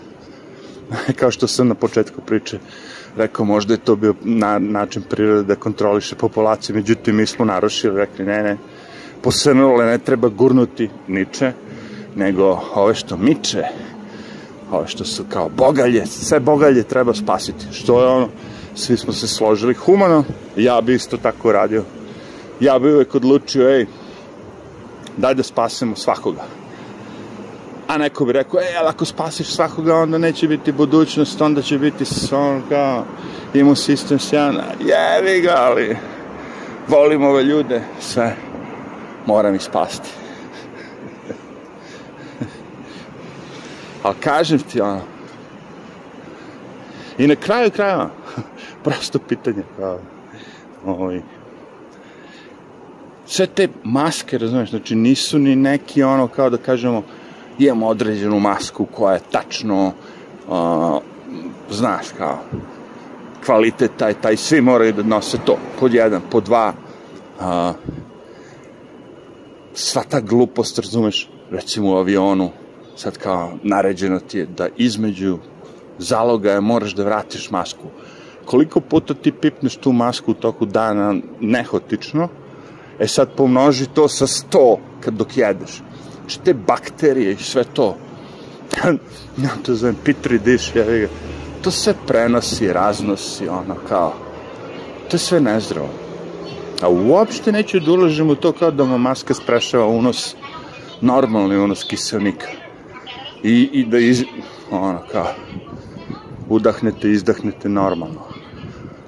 Kao 1.20 1.32
što 1.32 1.48
sam 1.48 1.68
na 1.68 1.76
početku 1.76 2.22
priče 2.22 2.60
rekao, 3.18 3.46
možda 3.46 3.74
je 3.74 3.78
to 3.78 3.96
bio 3.96 4.14
na, 4.22 4.60
način 4.60 5.02
prirode 5.10 5.44
da 5.44 5.56
kontroliše 5.56 6.16
populaciju, 6.16 6.76
međutim 6.76 7.16
mi 7.16 7.26
smo 7.26 7.46
narušili, 7.46 7.98
rekli 7.98 8.26
ne, 8.26 8.44
ne, 8.44 8.58
posrnule 9.22 9.86
ne 9.86 9.98
treba 9.98 10.30
gurnuti 10.30 10.90
niče, 11.08 11.52
nego 12.16 12.62
ove 12.76 12.96
što 12.96 13.18
miče, 13.18 13.64
ove 14.72 14.88
što 14.88 15.06
su 15.06 15.24
kao 15.30 15.50
bogalje, 15.50 16.06
sve 16.06 16.40
bogalje 16.40 16.84
treba 16.84 17.14
spasiti, 17.14 17.66
što 17.72 18.02
je 18.02 18.08
ono, 18.08 18.30
svi 18.76 18.98
smo 18.98 19.14
se 19.14 19.28
složili 19.28 19.74
humano, 19.74 20.24
ja 20.56 20.82
bi 20.82 20.96
isto 20.96 21.18
tako 21.18 21.52
radio. 21.52 21.84
Ja 22.60 22.80
bi 22.80 22.94
uvek 22.94 23.16
odlučio, 23.16 23.70
ej, 23.70 23.86
daj 25.18 25.36
da 25.36 25.44
spasemo 25.44 25.96
svakoga. 25.96 26.59
A 27.90 27.98
neko 27.98 28.26
bi 28.26 28.34
rekao, 28.34 28.60
ej, 28.60 28.78
ali 28.80 28.88
ako 28.88 29.06
spasiš 29.06 29.48
svakoga, 29.48 29.96
onda 29.96 30.18
neće 30.18 30.48
biti 30.48 30.72
budućnost, 30.72 31.42
onda 31.42 31.62
će 31.62 31.78
biti 31.78 32.04
on 32.32 32.62
kao 32.70 33.06
imu 33.54 33.76
sistem 33.76 34.20
sjana. 34.20 34.64
Jevi 34.80 35.42
ga, 35.42 35.56
ali 35.58 35.98
volim 36.88 37.24
ove 37.24 37.44
ljude, 37.44 37.82
sve 38.00 38.36
moram 39.26 39.56
ih 39.56 39.62
spasti. 39.62 40.10
Ali 44.04 44.16
kažem 44.20 44.60
ti, 44.60 44.82
ono, 44.82 45.02
i 47.18 47.28
na 47.28 47.36
kraju 47.36 47.72
kraja, 47.72 48.10
prosto 48.84 49.20
pitanje, 49.20 49.64
kao, 49.78 50.00
ovaj, 50.86 51.22
sve 53.26 53.46
te 53.46 53.68
maske, 53.84 54.38
razumiješ, 54.38 54.70
znači 54.70 54.96
nisu 54.96 55.40
ni 55.40 55.56
neki 55.56 56.04
ono, 56.04 56.28
kao 56.28 56.50
da 56.50 56.58
kažemo, 56.58 57.04
imamo 57.60 57.88
određenu 57.88 58.40
masku 58.40 58.86
koja 58.86 59.14
je 59.14 59.22
tačno, 59.32 59.92
uh, 60.48 61.02
znaš, 61.72 62.06
kao, 62.18 62.40
kvalitet 63.46 63.92
taj, 63.98 64.14
taj, 64.14 64.38
svi 64.38 64.62
moraju 64.62 64.94
da 64.94 65.04
nose 65.04 65.38
to, 65.46 65.58
pod 65.80 65.94
jedan, 65.94 66.22
pod 66.32 66.44
dva, 66.44 66.74
uh, 67.40 67.46
sva 69.74 70.04
ta 70.10 70.20
glupost, 70.20 70.80
razumeš, 70.80 71.30
recimo 71.52 71.92
u 71.92 71.98
avionu, 71.98 72.50
sad 72.96 73.18
kao 73.18 73.52
naređeno 73.64 74.20
ti 74.20 74.38
je 74.38 74.46
da 74.46 74.68
između 74.78 75.38
zaloga 75.98 76.62
moraš 76.62 76.96
da 76.96 77.04
vratiš 77.04 77.52
masku. 77.52 77.88
Koliko 78.46 78.80
puta 78.80 79.14
ti 79.14 79.32
pipneš 79.32 79.76
tu 79.76 79.92
masku 79.92 80.32
u 80.32 80.34
toku 80.34 80.66
dana 80.66 81.16
nehotično, 81.40 82.28
e 83.00 83.08
sad 83.08 83.36
pomnoži 83.36 83.86
to 83.94 84.08
sa 84.08 84.28
100 84.28 84.78
kad 85.02 85.14
dok 85.14 85.38
jedeš. 85.38 85.82
Znači 86.30 86.46
te 86.46 86.54
bakterije 86.54 87.32
i 87.32 87.44
sve 87.44 87.64
to, 87.64 87.98
ja 89.44 89.50
to 89.64 89.76
zovem 89.76 89.96
pitri 90.04 90.40
diš, 90.40 90.76
ja 90.76 90.86
ga, 90.86 91.08
to 91.62 91.72
sve 91.72 91.94
prenosi, 92.08 92.74
raznosi, 92.74 93.48
ono 93.48 93.76
kao, 93.88 94.14
to 95.10 95.16
je 95.16 95.20
sve 95.20 95.40
nezdravo. 95.42 95.90
A 96.82 96.90
uopšte 96.90 97.52
neću 97.52 97.80
da 97.80 97.92
ulažem 97.92 98.30
u 98.30 98.36
to 98.36 98.52
kao 98.52 98.72
da 98.72 98.84
vam 98.84 99.02
maska 99.02 99.34
sprešava 99.34 99.86
unos, 99.86 100.36
normalni 101.02 101.58
unos 101.58 101.84
kiselnika 101.84 102.48
i, 103.44 103.70
i 103.74 103.86
da 103.86 103.98
iz, 104.00 104.24
ono 104.72 105.02
kao, 105.12 105.28
udahnete, 106.50 107.12
izdahnete 107.12 107.70
normalno. 107.70 108.22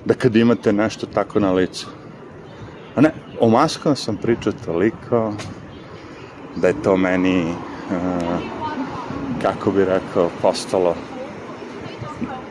Da 0.06 0.14
kad 0.14 0.36
imate 0.36 0.74
nešto 0.74 1.06
tako 1.06 1.40
na 1.40 1.52
licu. 1.52 1.88
A 2.96 3.02
ne, 3.02 3.14
o 3.40 3.50
maskama 3.50 3.96
sam 3.96 4.18
pričao 4.18 4.54
toliko 4.66 5.34
da 6.56 6.68
je 6.68 6.82
to 6.84 6.98
meni, 6.98 7.46
uh, 7.52 8.40
kako 9.42 9.72
bi 9.72 9.86
rekao, 9.86 10.30
postalo, 10.42 10.96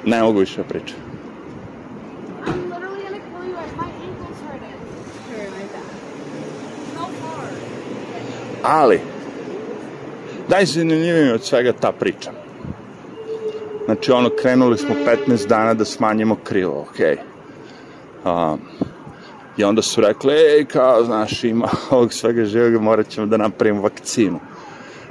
ne 0.05 0.23
mogu 0.23 0.39
više 0.39 0.63
pričati. 0.63 1.01
Ali, 8.63 9.01
najzanimljivije 10.49 11.35
od 11.35 11.45
svega 11.45 11.73
ta 11.73 11.93
priča. 11.93 12.31
Znači, 13.85 14.13
ono, 14.13 14.31
krenuli 14.43 14.79
smo 14.79 14.95
15 15.29 15.49
dana 15.49 15.75
da 15.75 15.85
smanjimo 15.85 16.37
krilo, 16.45 16.87
okej. 16.91 17.17
Okay. 18.25 18.53
Um, 18.53 18.61
I 19.61 19.65
onda 19.65 19.83
su 19.83 20.01
rekli, 20.01 20.35
ej, 20.35 20.65
kao, 20.65 21.05
znaš, 21.05 21.45
ima 21.45 21.69
ovog 21.91 22.13
svega 22.13 22.45
živoga, 22.45 22.81
morat 22.81 23.09
ćemo 23.09 23.27
da 23.27 23.37
napravimo 23.37 23.83
vakcinu. 23.83 24.41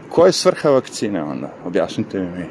Koja 0.10 0.26
je 0.26 0.34
svrha 0.34 0.70
vakcine 0.70 1.24
onda? 1.24 1.50
Objasnite 1.66 2.20
mi 2.20 2.26
mi. 2.26 2.46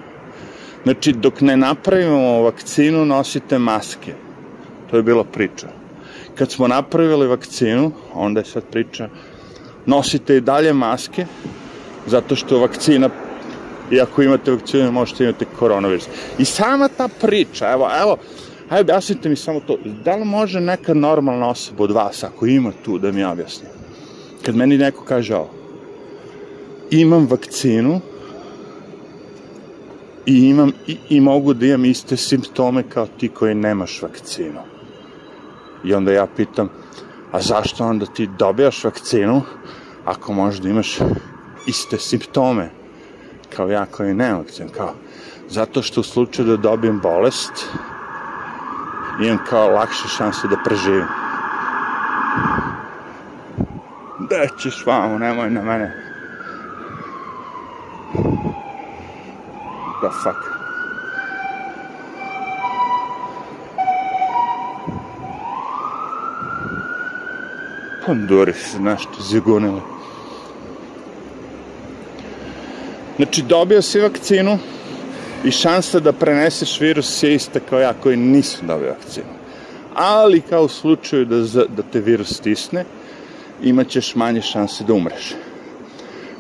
Znači, 0.82 1.12
dok 1.12 1.40
ne 1.40 1.56
napravimo 1.56 2.42
vakcinu, 2.42 3.04
nosite 3.04 3.58
maske. 3.58 4.14
To 4.90 4.96
je 4.96 5.02
bila 5.02 5.24
priča. 5.24 5.68
Kad 6.34 6.50
smo 6.50 6.68
napravili 6.68 7.26
vakcinu, 7.26 7.92
onda 8.14 8.40
je 8.40 8.46
sad 8.46 8.62
priča, 8.70 9.08
nosite 9.87 10.37
i 10.37 10.40
dalje 10.40 10.72
maske, 10.72 11.26
zato 12.06 12.37
što 12.37 12.58
vakcina 12.58 13.08
i 13.90 14.00
ako 14.00 14.22
imate 14.22 14.50
vakcinu 14.50 14.92
možete 14.92 15.24
imati 15.24 15.44
koronavirus. 15.58 16.08
I 16.38 16.44
sama 16.44 16.88
ta 16.88 17.08
priča, 17.20 17.72
evo, 17.72 17.90
evo, 18.00 18.16
ajde 18.68 18.81
objasnite 18.81 19.28
mi 19.28 19.37
samo 19.37 19.61
to, 19.61 19.78
da 20.04 20.16
li 20.16 20.24
može 20.24 20.61
neka 20.61 20.94
normalna 20.94 21.48
osoba 21.48 21.85
od 21.85 21.90
vas, 21.90 22.24
ako 22.24 22.46
ima 22.46 22.72
tu, 22.85 22.98
da 22.98 23.12
mi 23.12 23.24
objasni? 23.24 23.68
Kad 24.44 24.57
meni 24.57 24.78
neko 24.78 25.04
kaže 25.04 25.37
ovo, 25.37 25.50
imam 26.90 27.26
vakcinu 27.31 28.00
i 30.26 30.48
imam 30.48 30.72
i, 30.87 30.96
i 31.09 31.20
mogu 31.20 31.54
da 31.54 31.66
imam 31.66 31.85
iste 31.85 32.16
simptome 32.16 32.83
kao 32.83 33.07
ti 33.07 33.28
koji 33.28 33.54
nemaš 33.54 34.02
vakcinu. 34.02 34.61
I 35.85 35.94
onda 35.94 36.12
ja 36.12 36.26
pitam, 36.37 36.68
a 37.33 37.40
zašto 37.40 37.87
onda 37.87 38.07
ti 38.07 38.28
dobijaš 38.38 38.85
vakcinu 38.85 39.42
ako 40.04 40.33
možeš 40.33 40.61
da 40.61 40.68
imaš 40.68 40.98
iste 41.66 41.98
simptome 41.98 42.70
kao 43.57 43.68
ja 43.68 43.87
koji 43.87 44.14
nemam 44.14 44.38
vakcinu, 44.38 44.68
kao 44.76 44.94
zato 45.48 45.83
što 45.83 46.00
u 46.00 46.04
slučaju 46.04 46.48
da 46.48 46.57
dobijem 46.57 47.00
bolest 47.00 47.52
imam 49.20 49.38
kao 49.48 49.68
lakše 49.68 50.09
šanse 50.09 50.48
da 50.48 50.57
preživim. 50.64 51.07
Da 54.18 54.46
ćeš 54.59 54.87
vamo, 54.87 55.18
nemoj 55.18 55.50
na 55.50 55.62
mene. 55.62 55.92
The 60.00 60.09
fuck. 60.22 60.38
Honduras, 68.07 68.74
znaš, 68.76 69.04
to 69.04 69.22
zagunili. 69.22 69.81
Znači, 73.16 73.42
dobio 73.42 73.83
si 73.83 74.00
vakcinu 74.00 74.59
i 75.44 75.51
šansa 75.51 76.01
da 76.01 76.12
preneseš 76.12 76.81
virus 76.81 77.22
je 77.22 77.35
ista 77.35 77.61
kao 77.61 77.81
ja 77.81 77.92
koji 78.03 78.16
nisu 78.16 78.66
dobili 78.66 78.90
vakcinu. 78.90 79.27
Ali 79.94 80.40
kao 80.40 80.64
u 80.64 80.68
slučaju 80.68 81.24
da, 81.24 81.37
da 81.77 81.83
te 81.92 82.01
virus 82.01 82.37
stisne, 82.37 82.85
imaćeš 83.62 84.14
manje 84.14 84.42
šanse 84.42 84.85
da 84.85 84.92
umreš. 84.92 85.35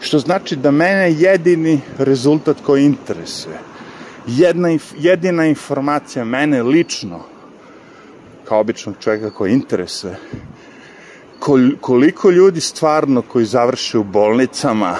Što 0.00 0.18
znači 0.18 0.56
da 0.56 0.70
mene 0.70 1.12
jedini 1.12 1.80
rezultat 1.98 2.56
koji 2.66 2.84
interesuje, 2.84 3.58
jedna, 4.26 4.68
jedina 4.98 5.46
informacija 5.46 6.24
mene 6.24 6.62
lično, 6.62 7.20
kao 8.44 8.60
običnog 8.60 8.94
čovjeka 9.00 9.30
koji 9.30 9.52
interesuje, 9.52 10.16
koliko 11.80 12.30
ljudi 12.30 12.60
stvarno 12.60 13.22
koji 13.22 13.44
završe 13.44 13.98
u 13.98 14.04
bolnicama 14.04 14.96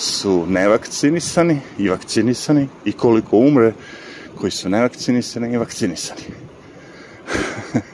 su 0.00 0.46
nevakcinisani 0.46 1.58
i 1.78 1.88
vakcinisani 1.88 2.68
i 2.84 2.92
koliko 2.92 3.36
umre 3.36 3.72
koji 4.40 4.50
su 4.50 4.68
nevakcinisani 4.68 5.54
i 5.54 5.56
vakcinisani. 5.56 6.20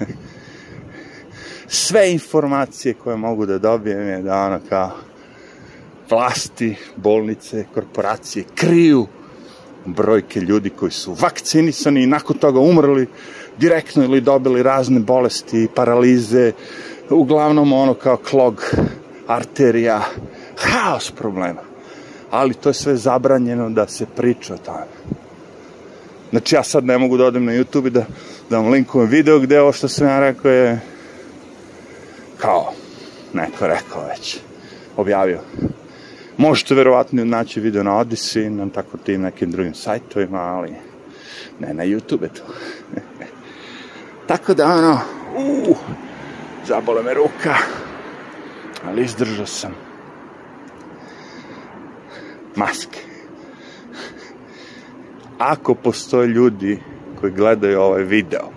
Sve 1.68 2.12
informacije 2.12 2.94
koje 2.94 3.16
mogu 3.16 3.46
da 3.46 3.58
dobijem 3.58 4.08
je 4.08 4.22
da 4.22 4.36
ono 4.36 4.60
kao 4.68 4.90
vlasti, 6.10 6.76
bolnice, 6.96 7.64
korporacije 7.74 8.44
kriju 8.54 9.06
brojke 9.84 10.40
ljudi 10.40 10.70
koji 10.70 10.90
su 10.90 11.16
vakcinisani 11.20 12.02
i 12.02 12.06
nakon 12.06 12.38
toga 12.38 12.60
umrli 12.60 13.08
direktno 13.58 14.04
ili 14.04 14.20
dobili 14.20 14.62
razne 14.62 15.00
bolesti, 15.00 15.68
paralize, 15.74 16.52
uglavnom 17.10 17.72
ono 17.72 17.94
kao 17.94 18.16
klog 18.16 18.64
arterija, 19.26 20.00
haos 20.56 21.10
problema. 21.10 21.65
Ali 22.30 22.54
to 22.54 22.68
je 22.68 22.74
sve 22.74 22.96
zabranjeno 22.96 23.70
da 23.70 23.88
se 23.88 24.06
priča 24.16 24.54
o 24.54 24.58
tome. 24.58 24.86
Znači 26.30 26.54
ja 26.54 26.62
sad 26.62 26.84
ne 26.84 26.98
mogu 26.98 27.16
da 27.16 27.24
odem 27.24 27.44
na 27.44 27.52
YouTube 27.52 27.86
i 27.86 27.90
da, 27.90 28.04
da 28.50 28.58
vam 28.58 28.70
linkujem 28.70 29.08
video 29.08 29.38
gde 29.38 29.60
ovo 29.60 29.72
što 29.72 29.88
sam 29.88 30.06
ja 30.06 30.20
rekao 30.20 30.50
je 30.50 30.80
kao 32.38 32.72
neko 33.32 33.66
rekao 33.66 34.06
već, 34.08 34.38
objavio. 34.96 35.40
Možete 36.36 36.74
verovatno 36.74 37.24
naći 37.24 37.60
video 37.60 37.82
na 37.82 37.90
Odyssey, 37.90 38.48
na 38.48 38.68
tako 38.74 38.96
tim 38.96 39.20
nekim 39.20 39.50
drugim 39.50 39.74
sajtovima, 39.74 40.38
ali 40.38 40.74
ne 41.60 41.74
na 41.74 41.84
YouTube 41.84 42.28
to. 42.28 42.42
tako 44.28 44.54
da 44.54 44.66
ono, 44.66 45.00
uh, 45.68 45.76
zabole 46.66 47.02
me 47.02 47.14
ruka, 47.14 47.54
ali 48.84 49.04
izdržao 49.04 49.46
sam. 49.46 49.85
Maske. 52.56 52.98
Ako 55.38 55.74
postoje 55.74 56.28
ljudi 56.28 56.78
koji 57.20 57.32
gledaju 57.32 57.80
ovaj 57.80 58.02
video 58.02 58.48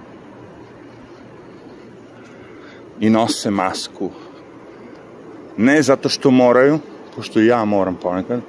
i 3.00 3.10
nose 3.10 3.52
masku, 3.52 4.12
ne 5.58 5.82
zato 5.82 6.10
što 6.10 6.32
moraju, 6.32 6.80
pošto 7.16 7.40
ja 7.40 7.66
moram 7.66 7.96
ponekad, 7.96 8.42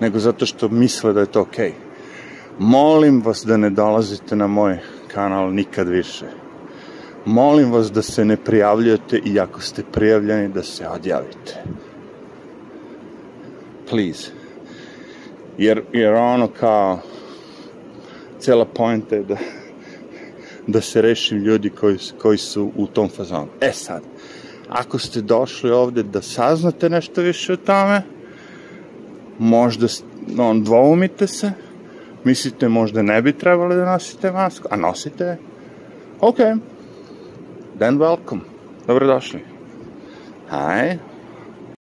nego 0.00 0.18
zato 0.18 0.46
što 0.46 0.68
misle 0.68 1.12
da 1.12 1.20
je 1.20 1.26
to 1.26 1.40
okej. 1.40 1.70
Okay. 1.70 1.88
Molim 2.58 3.22
vas 3.22 3.44
da 3.46 3.56
ne 3.56 3.70
dolazite 3.70 4.36
na 4.36 4.46
moj 4.46 4.78
kanal 5.14 5.54
nikad 5.54 5.88
više 5.88 6.26
molim 7.28 7.72
vas 7.72 7.92
da 7.92 8.02
se 8.02 8.24
ne 8.24 8.36
prijavljujete 8.36 9.20
i 9.24 9.40
ako 9.40 9.60
ste 9.60 9.82
prijavljeni 9.92 10.48
da 10.48 10.62
se 10.62 10.88
odjavite. 10.88 11.62
Please. 13.90 14.37
Jer, 15.58 15.82
jer 15.92 16.14
ono 16.14 16.48
kao 16.48 16.98
cela 18.38 18.64
pojenta 18.64 19.16
je 19.16 19.22
da 19.22 19.36
da 20.68 20.80
se 20.80 21.02
rešim 21.02 21.38
ljudi 21.38 21.70
koji, 21.70 21.96
koji 22.18 22.38
su 22.38 22.70
u 22.76 22.86
tom 22.86 23.08
fazonu. 23.08 23.48
E 23.60 23.72
sad, 23.72 24.02
ako 24.68 24.98
ste 24.98 25.20
došli 25.20 25.70
ovde 25.70 26.02
da 26.02 26.22
saznate 26.22 26.90
nešto 26.90 27.22
više 27.22 27.52
o 27.52 27.56
tome, 27.56 28.02
možda 29.38 29.86
on, 30.38 30.64
dvoumite 30.64 31.26
se, 31.26 31.52
mislite 32.24 32.68
možda 32.68 33.02
ne 33.02 33.22
bi 33.22 33.32
trebali 33.32 33.76
da 33.76 33.92
nosite 33.92 34.32
masku, 34.32 34.68
a 34.70 34.76
nosite 34.76 35.24
je. 35.24 35.38
Okay 36.20 36.58
then 37.78 37.98
welcome. 37.98 38.40
Dobrodošli. 38.86 39.40
Hi. 40.50 40.98